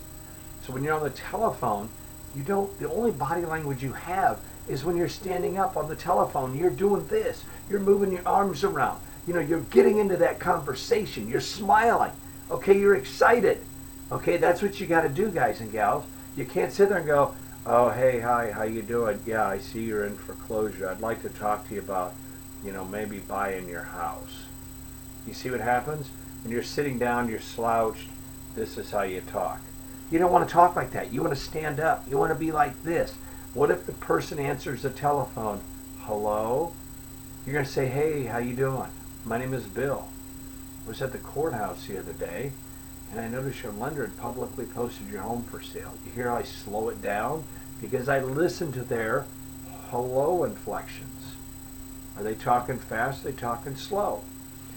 So 0.64 0.72
when 0.72 0.84
you're 0.84 0.94
on 0.94 1.02
the 1.02 1.10
telephone, 1.10 1.88
you 2.34 2.42
don't, 2.42 2.78
the 2.78 2.90
only 2.90 3.10
body 3.10 3.44
language 3.44 3.82
you 3.82 3.92
have 3.92 4.38
is 4.68 4.84
when 4.84 4.96
you're 4.96 5.08
standing 5.08 5.58
up 5.58 5.76
on 5.76 5.88
the 5.88 5.96
telephone. 5.96 6.56
You're 6.56 6.70
doing 6.70 7.06
this. 7.08 7.44
You're 7.68 7.80
moving 7.80 8.12
your 8.12 8.26
arms 8.26 8.64
around. 8.64 9.00
You 9.26 9.34
know, 9.34 9.40
you're 9.40 9.60
getting 9.60 9.98
into 9.98 10.16
that 10.18 10.38
conversation. 10.38 11.28
You're 11.28 11.40
smiling. 11.40 12.12
Okay, 12.50 12.78
you're 12.78 12.96
excited. 12.96 13.58
Okay, 14.10 14.36
that's 14.36 14.62
what 14.62 14.80
you 14.80 14.86
got 14.86 15.02
to 15.02 15.08
do, 15.08 15.30
guys 15.30 15.60
and 15.60 15.72
gals. 15.72 16.04
You 16.36 16.44
can't 16.44 16.72
sit 16.72 16.88
there 16.88 16.98
and 16.98 17.06
go, 17.06 17.34
"Oh, 17.64 17.90
hey, 17.90 18.20
hi, 18.20 18.50
how 18.50 18.64
you 18.64 18.82
doing? 18.82 19.20
Yeah, 19.26 19.46
I 19.46 19.58
see 19.58 19.84
you're 19.84 20.04
in 20.04 20.16
foreclosure. 20.16 20.88
I'd 20.88 21.00
like 21.00 21.22
to 21.22 21.28
talk 21.28 21.68
to 21.68 21.74
you 21.74 21.80
about, 21.80 22.14
you 22.64 22.72
know, 22.72 22.84
maybe 22.84 23.18
buying 23.18 23.68
your 23.68 23.82
house." 23.82 24.44
You 25.26 25.34
see 25.34 25.50
what 25.50 25.60
happens 25.60 26.08
when 26.42 26.52
you're 26.52 26.62
sitting 26.62 26.98
down, 26.98 27.28
you're 27.28 27.40
slouched. 27.40 28.08
This 28.54 28.76
is 28.76 28.90
how 28.90 29.02
you 29.02 29.20
talk. 29.20 29.60
You 30.12 30.18
don't 30.18 30.30
want 30.30 30.46
to 30.46 30.52
talk 30.52 30.76
like 30.76 30.90
that. 30.90 31.10
You 31.10 31.22
want 31.22 31.34
to 31.34 31.40
stand 31.40 31.80
up. 31.80 32.04
You 32.06 32.18
want 32.18 32.32
to 32.32 32.38
be 32.38 32.52
like 32.52 32.82
this. 32.84 33.14
What 33.54 33.70
if 33.70 33.86
the 33.86 33.92
person 33.92 34.38
answers 34.38 34.82
the 34.82 34.90
telephone? 34.90 35.62
Hello? 36.00 36.74
You're 37.46 37.54
going 37.54 37.64
to 37.64 37.72
say, 37.72 37.86
hey, 37.88 38.24
how 38.24 38.36
you 38.36 38.52
doing? 38.52 38.90
My 39.24 39.38
name 39.38 39.54
is 39.54 39.64
Bill. 39.64 40.06
I 40.84 40.88
was 40.88 41.00
at 41.00 41.12
the 41.12 41.18
courthouse 41.18 41.86
the 41.86 41.98
other 41.98 42.12
day, 42.12 42.52
and 43.10 43.20
I 43.20 43.28
noticed 43.28 43.62
your 43.62 43.72
lender 43.72 44.02
had 44.02 44.18
publicly 44.18 44.66
posted 44.66 45.08
your 45.08 45.22
home 45.22 45.44
for 45.44 45.62
sale. 45.62 45.94
You 46.04 46.12
hear 46.12 46.30
I 46.30 46.42
slow 46.42 46.90
it 46.90 47.00
down? 47.00 47.44
Because 47.80 48.10
I 48.10 48.20
listen 48.20 48.70
to 48.72 48.82
their 48.82 49.24
hello 49.88 50.44
inflections. 50.44 51.36
Are 52.18 52.22
they 52.22 52.34
talking 52.34 52.78
fast? 52.78 53.24
Are 53.24 53.30
they 53.30 53.36
talking 53.36 53.76
slow? 53.76 54.24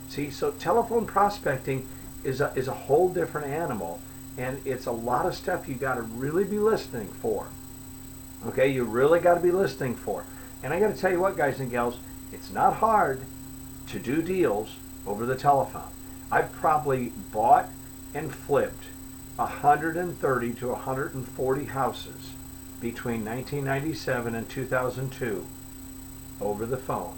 See, 0.08 0.30
so 0.30 0.52
telephone 0.52 1.06
prospecting 1.06 1.86
is 2.24 2.40
a, 2.40 2.54
is 2.56 2.70
a 2.70 2.74
whole 2.74 3.10
different 3.10 3.48
animal 3.48 4.00
and 4.38 4.62
it's 4.66 4.86
a 4.86 4.92
lot 4.92 5.26
of 5.26 5.36
stuff 5.36 5.68
you 5.68 5.76
got 5.76 5.96
to 5.96 6.02
really 6.02 6.44
be 6.44 6.60
listening 6.60 7.08
for. 7.08 7.48
Okay, 8.48 8.68
you 8.68 8.84
really 8.84 9.20
got 9.20 9.36
to 9.36 9.40
be 9.40 9.52
listening 9.52 9.96
for. 9.96 10.26
And 10.62 10.74
I 10.74 10.80
got 10.80 10.94
to 10.94 11.00
tell 11.00 11.12
you 11.12 11.20
what, 11.20 11.38
guys 11.38 11.60
and 11.60 11.72
gals, 11.72 11.98
it's 12.32 12.52
not 12.52 12.76
hard 12.76 13.22
to 13.88 14.00
do 14.00 14.22
deals 14.22 14.76
over 15.08 15.26
the 15.26 15.36
telephone. 15.36 15.92
I've 16.32 16.52
probably 16.52 17.14
bought 17.32 17.70
and 18.14 18.34
flipped 18.34 18.86
130 19.38 20.54
to 20.54 20.68
140 20.68 21.66
houses 21.66 22.32
between 22.82 23.26
1997 23.26 24.36
and 24.36 24.50
2002 24.50 25.46
over 26.42 26.66
the 26.66 26.78
phone. 26.78 27.16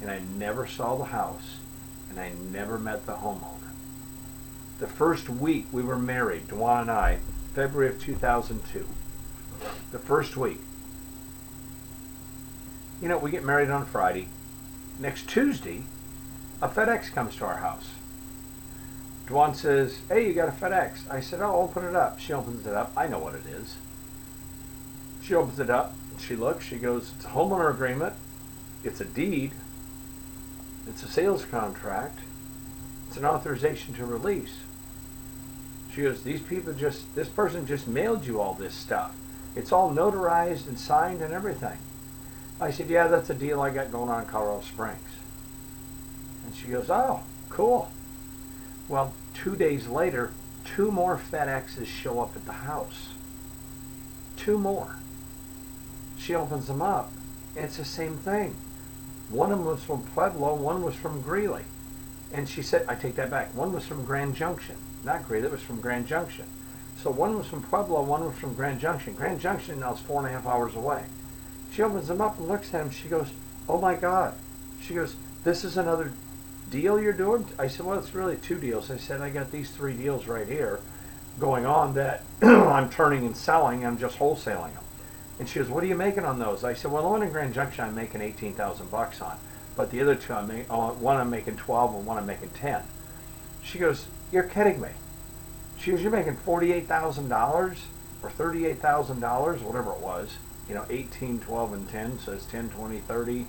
And 0.00 0.10
I 0.10 0.20
never 0.36 0.66
saw 0.66 0.96
the 0.96 1.04
house 1.04 1.56
and 2.10 2.20
I 2.20 2.30
never 2.50 2.78
met 2.78 3.06
the 3.06 3.14
homeowner 3.14 3.55
the 4.78 4.86
first 4.86 5.28
week 5.28 5.66
we 5.72 5.82
were 5.82 5.98
married, 5.98 6.48
Dwan 6.48 6.82
and 6.82 6.90
I, 6.90 7.18
February 7.54 7.88
of 7.88 8.00
2002. 8.00 8.86
The 9.90 9.98
first 9.98 10.36
week. 10.36 10.60
You 13.00 13.08
know, 13.08 13.18
we 13.18 13.30
get 13.30 13.44
married 13.44 13.70
on 13.70 13.86
Friday. 13.86 14.28
Next 14.98 15.28
Tuesday, 15.28 15.82
a 16.60 16.68
FedEx 16.68 17.12
comes 17.12 17.36
to 17.36 17.44
our 17.44 17.56
house. 17.56 17.90
Dwan 19.26 19.54
says, 19.54 19.98
Hey, 20.08 20.26
you 20.26 20.34
got 20.34 20.48
a 20.48 20.52
FedEx. 20.52 21.10
I 21.10 21.20
said, 21.20 21.40
Oh, 21.40 21.62
open 21.62 21.84
it 21.84 21.96
up. 21.96 22.18
She 22.18 22.32
opens 22.32 22.66
it 22.66 22.74
up. 22.74 22.92
I 22.96 23.06
know 23.06 23.18
what 23.18 23.34
it 23.34 23.46
is. 23.46 23.76
She 25.22 25.34
opens 25.34 25.58
it 25.58 25.70
up. 25.70 25.94
She 26.18 26.36
looks. 26.36 26.64
She 26.64 26.76
goes, 26.76 27.12
It's 27.16 27.24
a 27.24 27.28
homeowner 27.28 27.70
agreement. 27.70 28.14
It's 28.84 29.00
a 29.00 29.04
deed. 29.04 29.52
It's 30.86 31.02
a 31.02 31.08
sales 31.08 31.44
contract. 31.44 32.20
It's 33.08 33.16
an 33.16 33.24
authorization 33.24 33.94
to 33.94 34.06
release. 34.06 34.54
She 35.96 36.02
goes, 36.02 36.22
These 36.22 36.42
people 36.42 36.74
just, 36.74 37.14
this 37.14 37.28
person 37.28 37.66
just 37.66 37.88
mailed 37.88 38.26
you 38.26 38.38
all 38.38 38.52
this 38.52 38.74
stuff. 38.74 39.16
It's 39.54 39.72
all 39.72 39.90
notarized 39.90 40.68
and 40.68 40.78
signed 40.78 41.22
and 41.22 41.32
everything. 41.32 41.78
I 42.60 42.70
said, 42.70 42.90
Yeah, 42.90 43.08
that's 43.08 43.30
a 43.30 43.34
deal 43.34 43.62
I 43.62 43.70
got 43.70 43.90
going 43.90 44.10
on 44.10 44.24
in 44.24 44.28
Colorado 44.28 44.60
Springs. 44.60 45.08
And 46.44 46.54
she 46.54 46.68
goes, 46.68 46.90
Oh, 46.90 47.22
cool. 47.48 47.88
Well, 48.88 49.14
two 49.32 49.56
days 49.56 49.86
later, 49.86 50.32
two 50.66 50.90
more 50.90 51.16
FedExes 51.16 51.86
show 51.86 52.20
up 52.20 52.36
at 52.36 52.44
the 52.44 52.52
house. 52.52 53.08
Two 54.36 54.58
more. 54.58 54.96
She 56.18 56.34
opens 56.34 56.66
them 56.66 56.82
up. 56.82 57.10
It's 57.54 57.78
the 57.78 57.86
same 57.86 58.18
thing. 58.18 58.54
One 59.30 59.50
of 59.50 59.58
them 59.58 59.66
was 59.66 59.82
from 59.82 60.02
Pueblo, 60.08 60.56
one 60.56 60.82
was 60.82 60.94
from 60.94 61.22
Greeley. 61.22 61.64
And 62.34 62.46
she 62.46 62.60
said, 62.60 62.84
I 62.86 62.96
take 62.96 63.14
that 63.14 63.30
back. 63.30 63.54
One 63.54 63.72
was 63.72 63.86
from 63.86 64.04
Grand 64.04 64.36
Junction. 64.36 64.76
Not 65.06 65.26
great. 65.26 65.44
it 65.44 65.52
was 65.52 65.62
from 65.62 65.80
Grand 65.80 66.08
Junction. 66.08 66.44
So 67.00 67.10
one 67.10 67.38
was 67.38 67.46
from 67.46 67.62
Pueblo, 67.62 68.02
one 68.02 68.24
was 68.24 68.36
from 68.36 68.54
Grand 68.54 68.80
Junction. 68.80 69.14
Grand 69.14 69.40
Junction 69.40 69.78
now 69.78 69.94
is 69.94 70.00
four 70.00 70.18
and 70.18 70.28
a 70.28 70.32
half 70.32 70.46
hours 70.46 70.74
away. 70.74 71.04
She 71.72 71.82
opens 71.82 72.08
them 72.08 72.20
up 72.20 72.38
and 72.38 72.48
looks 72.48 72.74
at 72.74 72.82
him. 72.82 72.90
She 72.90 73.08
goes, 73.08 73.28
Oh 73.68 73.80
my 73.80 73.94
God. 73.94 74.34
She 74.82 74.94
goes, 74.94 75.14
This 75.44 75.62
is 75.62 75.76
another 75.76 76.12
deal 76.70 77.00
you're 77.00 77.12
doing? 77.12 77.46
I 77.56 77.68
said, 77.68 77.86
Well, 77.86 77.98
it's 77.98 78.14
really 78.14 78.36
two 78.36 78.58
deals. 78.58 78.90
I 78.90 78.96
said, 78.96 79.20
I 79.20 79.30
got 79.30 79.52
these 79.52 79.70
three 79.70 79.94
deals 79.94 80.26
right 80.26 80.48
here 80.48 80.80
going 81.38 81.66
on 81.66 81.94
that 81.94 82.22
I'm 82.42 82.90
turning 82.90 83.26
and 83.26 83.36
selling. 83.36 83.86
I'm 83.86 83.98
just 83.98 84.18
wholesaling 84.18 84.74
them. 84.74 84.82
And 85.38 85.48
she 85.48 85.58
goes, 85.58 85.68
"What 85.68 85.84
are 85.84 85.86
you 85.86 85.96
making 85.96 86.24
on 86.24 86.38
those?" 86.38 86.64
I 86.64 86.72
said, 86.72 86.90
"Well, 86.90 87.02
the 87.02 87.10
one 87.10 87.22
in 87.22 87.30
Grand 87.30 87.52
Junction 87.52 87.84
I'm 87.84 87.94
making 87.94 88.22
eighteen 88.22 88.54
thousand 88.54 88.90
bucks 88.90 89.20
on, 89.20 89.36
but 89.76 89.90
the 89.90 90.00
other 90.00 90.14
two 90.14 90.32
I'm 90.32 90.48
making, 90.48 90.70
uh, 90.70 90.92
one 90.92 91.18
I'm 91.18 91.28
making 91.28 91.56
twelve 91.56 91.94
and 91.94 92.06
one 92.06 92.16
I'm 92.16 92.24
making 92.24 92.48
ten. 92.50 92.82
She 93.66 93.78
goes, 93.78 94.06
"You're 94.30 94.44
kidding 94.44 94.80
me." 94.80 94.90
She 95.78 95.90
goes, 95.90 96.00
"You're 96.00 96.12
making 96.12 96.36
forty-eight 96.36 96.86
thousand 96.86 97.28
dollars 97.28 97.82
or 98.22 98.30
thirty-eight 98.30 98.80
thousand 98.80 99.20
dollars, 99.20 99.60
whatever 99.60 99.92
it 99.92 99.98
was. 99.98 100.36
You 100.68 100.74
know, 100.74 100.84
18, 100.90 101.38
12, 101.40 101.72
and 101.74 101.88
10, 101.88 102.18
so 102.18 102.32
it's 102.32 102.44
10, 102.46 102.70
20, 102.70 102.98
30. 102.98 103.46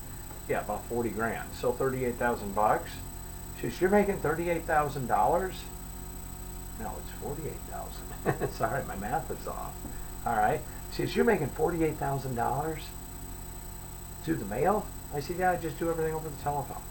Yeah, 0.47 0.61
about 0.61 0.85
40 0.85 1.09
grand. 1.09 1.49
So 1.53 1.71
38,000 1.71 2.53
bucks. 2.53 2.91
She 3.59 3.69
says, 3.71 3.81
you're 3.81 3.89
making 3.89 4.17
$38,000? 4.19 5.07
No, 6.79 6.93
it's 6.99 7.11
48,000. 7.23 8.51
Sorry, 8.53 8.83
my 8.85 8.95
math 8.97 9.31
is 9.31 9.47
off. 9.47 9.73
All 10.27 10.35
right. 10.35 10.61
She 10.91 11.07
says, 11.07 11.15
you're 11.15 11.25
making 11.25 11.49
$48,000 11.49 12.79
through 14.23 14.35
the 14.35 14.45
mail? 14.45 14.85
I 15.15 15.19
said, 15.19 15.37
yeah, 15.39 15.51
I 15.51 15.57
just 15.57 15.79
do 15.79 15.89
everything 15.89 16.13
over 16.13 16.29
the 16.29 16.43
telephone. 16.43 16.81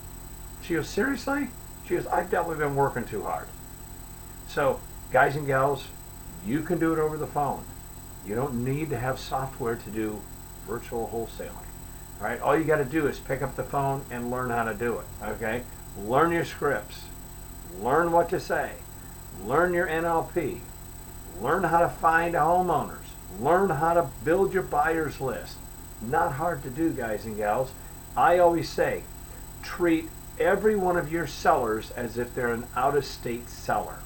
She 0.63 0.75
goes, 0.75 0.89
seriously? 0.89 1.49
She 1.87 1.95
goes, 1.95 2.07
I've 2.07 2.31
definitely 2.31 2.65
been 2.65 2.75
working 2.75 3.05
too 3.05 3.23
hard. 3.23 3.47
So, 4.49 4.81
guys 5.13 5.37
and 5.37 5.47
gals, 5.47 5.87
you 6.45 6.63
can 6.63 6.79
do 6.79 6.93
it 6.93 6.99
over 6.99 7.17
the 7.17 7.27
phone. 7.27 7.65
You 8.27 8.35
don't 8.35 8.65
need 8.65 8.91
to 8.91 8.99
have 8.99 9.21
software 9.21 9.77
to 9.77 9.91
do 9.91 10.21
virtual 10.67 11.09
wholesaling. 11.13 11.51
All 12.21 12.27
right, 12.27 12.41
all 12.41 12.59
you 12.59 12.65
got 12.65 12.79
to 12.79 12.85
do 12.85 13.07
is 13.07 13.19
pick 13.19 13.43
up 13.43 13.55
the 13.55 13.63
phone 13.63 14.05
and 14.11 14.31
learn 14.31 14.51
how 14.51 14.65
to 14.65 14.75
do 14.75 14.99
it. 14.99 15.05
Okay, 15.23 15.63
learn 15.99 16.33
your 16.33 16.45
scripts, 16.45 17.05
learn 17.81 18.11
what 18.11 18.31
to 18.31 18.41
say, 18.41 18.73
learn 19.45 19.73
your 19.73 19.87
NLP, 19.87 20.59
learn 21.41 21.63
how 21.63 21.81
to 21.81 21.89
find 21.89 22.35
homeowners, 22.35 23.07
learn 23.39 23.71
how 23.71 23.95
to 23.95 24.09
build 24.25 24.53
your 24.53 24.63
buyers 24.63 25.21
list. 25.21 25.59
Not 26.03 26.33
hard 26.33 26.63
to 26.65 26.71
do, 26.71 26.91
guys 26.91 27.27
and 27.27 27.37
gals. 27.37 27.71
I 28.17 28.39
always 28.39 28.69
say, 28.69 29.03
treat 29.63 30.09
every 30.39 30.77
one 30.77 30.97
of 30.97 31.11
your 31.11 31.27
sellers 31.27 31.91
as 31.93 32.19
if 32.19 32.35
they're 32.35 32.53
an 32.53 32.67
out-of-state 32.77 33.49
seller. 33.49 33.97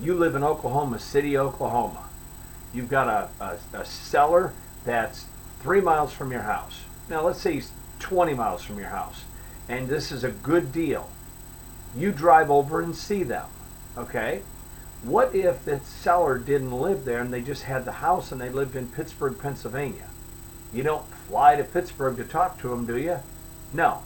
You 0.00 0.14
live 0.14 0.34
in 0.34 0.44
Oklahoma 0.44 0.98
City, 0.98 1.36
Oklahoma 1.36 2.04
you've 2.72 2.88
got 2.88 3.08
a, 3.08 3.44
a, 3.44 3.78
a 3.80 3.84
seller 3.84 4.52
that's 4.84 5.26
three 5.60 5.80
miles 5.80 6.12
from 6.12 6.30
your 6.30 6.42
house. 6.42 6.82
Now, 7.08 7.22
let's 7.22 7.40
say 7.40 7.54
he's 7.54 7.72
20 7.98 8.34
miles 8.34 8.62
from 8.62 8.78
your 8.78 8.88
house, 8.88 9.24
and 9.68 9.88
this 9.88 10.12
is 10.12 10.24
a 10.24 10.30
good 10.30 10.72
deal. 10.72 11.10
You 11.96 12.12
drive 12.12 12.50
over 12.50 12.80
and 12.80 12.94
see 12.94 13.22
them, 13.22 13.48
okay? 13.96 14.42
What 15.02 15.34
if 15.34 15.64
the 15.64 15.80
seller 15.80 16.38
didn't 16.38 16.78
live 16.78 17.04
there 17.04 17.20
and 17.20 17.32
they 17.32 17.40
just 17.40 17.64
had 17.64 17.84
the 17.84 17.92
house 17.92 18.32
and 18.32 18.40
they 18.40 18.50
lived 18.50 18.76
in 18.76 18.88
Pittsburgh, 18.88 19.38
Pennsylvania? 19.38 20.08
You 20.72 20.82
don't 20.82 21.06
fly 21.28 21.56
to 21.56 21.64
Pittsburgh 21.64 22.16
to 22.18 22.24
talk 22.24 22.60
to 22.60 22.68
them, 22.68 22.86
do 22.86 22.96
you? 22.96 23.18
No. 23.72 24.02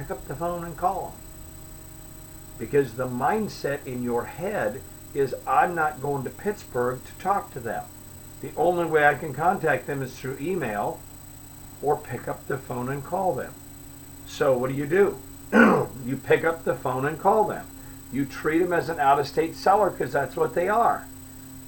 Pick 0.00 0.10
up 0.10 0.26
the 0.26 0.34
phone 0.34 0.64
and 0.64 0.74
call 0.78 1.08
them. 1.08 1.20
Because 2.58 2.94
the 2.94 3.06
mindset 3.06 3.86
in 3.86 4.02
your 4.02 4.24
head 4.24 4.80
is 5.12 5.34
I'm 5.46 5.74
not 5.74 6.00
going 6.00 6.24
to 6.24 6.30
Pittsburgh 6.30 7.00
to 7.04 7.22
talk 7.22 7.52
to 7.52 7.60
them. 7.60 7.84
The 8.40 8.50
only 8.56 8.86
way 8.86 9.06
I 9.06 9.14
can 9.14 9.34
contact 9.34 9.86
them 9.86 10.00
is 10.00 10.18
through 10.18 10.38
email 10.40 11.00
or 11.82 11.98
pick 11.98 12.28
up 12.28 12.46
the 12.48 12.56
phone 12.56 12.88
and 12.88 13.04
call 13.04 13.34
them. 13.34 13.52
So 14.26 14.56
what 14.56 14.70
do 14.70 14.74
you 14.74 14.86
do? 14.86 15.18
you 16.06 16.16
pick 16.16 16.44
up 16.44 16.64
the 16.64 16.74
phone 16.74 17.04
and 17.04 17.20
call 17.20 17.44
them. 17.44 17.66
You 18.10 18.24
treat 18.24 18.60
them 18.60 18.72
as 18.72 18.88
an 18.88 18.98
out-of-state 18.98 19.54
seller 19.54 19.90
because 19.90 20.14
that's 20.14 20.34
what 20.34 20.54
they 20.54 20.70
are. 20.70 21.06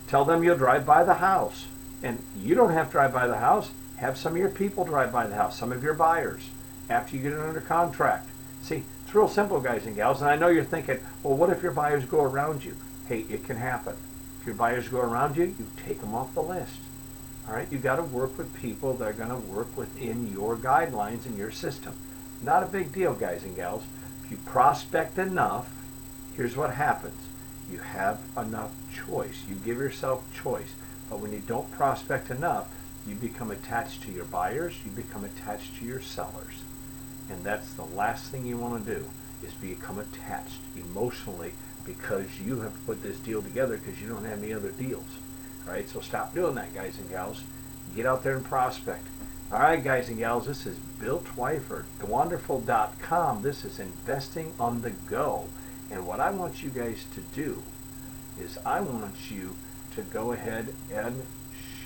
Tell 0.08 0.24
them 0.24 0.42
you'll 0.42 0.56
drive 0.56 0.86
by 0.86 1.04
the 1.04 1.14
house. 1.14 1.66
And 2.02 2.18
you 2.34 2.54
don't 2.54 2.72
have 2.72 2.86
to 2.86 2.92
drive 2.92 3.12
by 3.12 3.26
the 3.26 3.36
house. 3.36 3.72
Have 3.98 4.16
some 4.16 4.32
of 4.32 4.38
your 4.38 4.48
people 4.48 4.86
drive 4.86 5.12
by 5.12 5.26
the 5.26 5.34
house, 5.34 5.58
some 5.58 5.70
of 5.70 5.82
your 5.82 5.92
buyers, 5.92 6.48
after 6.88 7.16
you 7.16 7.22
get 7.22 7.32
it 7.32 7.40
under 7.40 7.60
contract. 7.60 8.28
See, 8.62 8.84
it's 9.04 9.14
real 9.14 9.28
simple, 9.28 9.60
guys 9.60 9.86
and 9.86 9.96
gals. 9.96 10.20
And 10.20 10.30
I 10.30 10.36
know 10.36 10.48
you're 10.48 10.64
thinking, 10.64 10.98
well, 11.22 11.36
what 11.36 11.50
if 11.50 11.62
your 11.62 11.72
buyers 11.72 12.04
go 12.04 12.22
around 12.22 12.64
you? 12.64 12.76
hey, 13.12 13.26
it 13.28 13.44
can 13.44 13.56
happen. 13.56 13.94
If 14.40 14.46
your 14.46 14.54
buyers 14.54 14.88
go 14.88 15.00
around 15.00 15.36
you, 15.36 15.44
you 15.44 15.66
take 15.86 16.00
them 16.00 16.14
off 16.14 16.34
the 16.34 16.42
list. 16.42 16.78
All 17.46 17.54
right, 17.54 17.70
you 17.70 17.78
got 17.78 17.96
to 17.96 18.02
work 18.02 18.38
with 18.38 18.54
people 18.54 18.94
that 18.94 19.08
are 19.08 19.12
going 19.12 19.28
to 19.28 19.36
work 19.36 19.76
within 19.76 20.32
your 20.32 20.56
guidelines 20.56 21.26
and 21.26 21.36
your 21.36 21.50
system. 21.50 21.92
Not 22.42 22.62
a 22.62 22.66
big 22.66 22.92
deal, 22.92 23.14
guys 23.14 23.42
and 23.42 23.54
gals. 23.54 23.82
If 24.24 24.30
you 24.30 24.36
prospect 24.46 25.18
enough, 25.18 25.70
here's 26.36 26.56
what 26.56 26.74
happens. 26.74 27.20
You 27.70 27.78
have 27.78 28.20
enough 28.36 28.70
choice. 28.94 29.42
You 29.48 29.56
give 29.56 29.76
yourself 29.76 30.24
choice. 30.34 30.72
But 31.10 31.20
when 31.20 31.32
you 31.32 31.40
don't 31.40 31.70
prospect 31.72 32.30
enough, 32.30 32.68
you 33.06 33.14
become 33.16 33.50
attached 33.50 34.02
to 34.04 34.12
your 34.12 34.24
buyers, 34.24 34.74
you 34.84 34.90
become 34.92 35.24
attached 35.24 35.76
to 35.78 35.84
your 35.84 36.00
sellers. 36.00 36.62
And 37.30 37.44
that's 37.44 37.72
the 37.74 37.84
last 37.84 38.30
thing 38.30 38.46
you 38.46 38.56
want 38.56 38.84
to 38.84 38.94
do 38.94 39.04
is 39.44 39.52
become 39.54 39.98
attached 39.98 40.60
emotionally 40.76 41.52
because 41.84 42.26
you 42.40 42.60
have 42.60 42.86
put 42.86 43.02
this 43.02 43.18
deal 43.18 43.42
together 43.42 43.76
because 43.76 44.00
you 44.00 44.08
don't 44.08 44.24
have 44.24 44.42
any 44.42 44.52
other 44.52 44.70
deals. 44.70 45.04
All 45.66 45.72
right, 45.72 45.88
so 45.88 46.00
stop 46.00 46.34
doing 46.34 46.54
that, 46.56 46.74
guys 46.74 46.98
and 46.98 47.08
gals. 47.08 47.42
Get 47.94 48.06
out 48.06 48.22
there 48.22 48.36
and 48.36 48.44
prospect. 48.44 49.06
All 49.52 49.58
right, 49.58 49.82
guys 49.82 50.08
and 50.08 50.18
gals, 50.18 50.46
this 50.46 50.66
is 50.66 50.76
Bill 50.98 51.20
Twyford, 51.20 51.84
thewonderful.com. 52.00 53.42
This 53.42 53.64
is 53.64 53.78
investing 53.78 54.52
on 54.58 54.82
the 54.82 54.90
go. 54.90 55.48
And 55.90 56.06
what 56.06 56.20
I 56.20 56.30
want 56.30 56.62
you 56.62 56.70
guys 56.70 57.04
to 57.14 57.20
do 57.34 57.62
is 58.40 58.58
I 58.64 58.80
want 58.80 59.30
you 59.30 59.56
to 59.94 60.02
go 60.02 60.32
ahead 60.32 60.72
and 60.90 61.22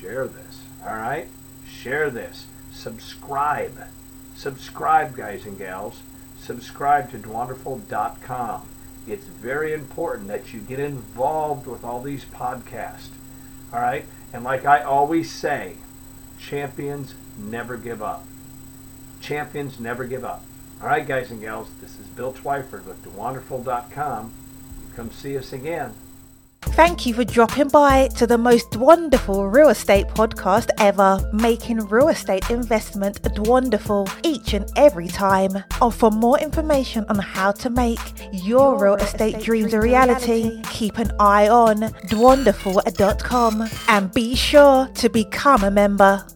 share 0.00 0.28
this. 0.28 0.62
All 0.86 0.94
right? 0.94 1.26
Share 1.68 2.08
this. 2.08 2.46
Subscribe. 2.72 3.76
Subscribe, 4.36 5.16
guys 5.16 5.44
and 5.44 5.58
gals. 5.58 6.00
Subscribe 6.38 7.10
to 7.10 7.18
dwanderful.com 7.18 8.68
it's 9.06 9.26
very 9.26 9.72
important 9.72 10.28
that 10.28 10.52
you 10.52 10.60
get 10.60 10.80
involved 10.80 11.66
with 11.66 11.84
all 11.84 12.02
these 12.02 12.24
podcasts. 12.24 13.10
All 13.72 13.80
right? 13.80 14.04
And 14.32 14.42
like 14.42 14.64
I 14.64 14.82
always 14.82 15.30
say, 15.30 15.74
champions 16.38 17.14
never 17.38 17.76
give 17.76 18.02
up. 18.02 18.24
Champions 19.20 19.78
never 19.78 20.04
give 20.04 20.24
up. 20.24 20.44
All 20.82 20.88
right, 20.88 21.06
guys 21.06 21.30
and 21.30 21.40
gals, 21.40 21.68
this 21.80 21.98
is 21.98 22.06
Bill 22.08 22.32
Twyford 22.32 22.84
with 22.84 23.02
thewonderful.com. 23.04 24.32
Come 24.94 25.10
see 25.10 25.38
us 25.38 25.52
again. 25.52 25.94
Thank 26.76 27.06
you 27.06 27.14
for 27.14 27.24
dropping 27.24 27.68
by 27.68 28.08
to 28.16 28.26
the 28.26 28.36
most 28.36 28.76
wonderful 28.76 29.48
real 29.48 29.70
estate 29.70 30.08
podcast 30.08 30.68
ever, 30.76 31.18
making 31.32 31.78
real 31.86 32.08
estate 32.08 32.50
investment 32.50 33.18
wonderful 33.38 34.06
each 34.22 34.52
and 34.52 34.68
every 34.76 35.08
time. 35.08 35.64
Oh, 35.80 35.88
for 35.88 36.10
more 36.10 36.38
information 36.38 37.06
on 37.08 37.18
how 37.18 37.52
to 37.52 37.70
make 37.70 37.98
your, 38.30 38.74
your 38.74 38.78
real 38.78 38.94
estate, 38.96 39.36
estate 39.36 39.44
dreams 39.46 39.72
a 39.72 39.80
reality, 39.80 40.42
reality, 40.42 40.62
keep 40.68 40.98
an 40.98 41.12
eye 41.18 41.48
on 41.48 41.76
dwanderful.com 42.10 43.68
and 43.88 44.12
be 44.12 44.34
sure 44.34 44.86
to 44.88 45.08
become 45.08 45.64
a 45.64 45.70
member. 45.70 46.26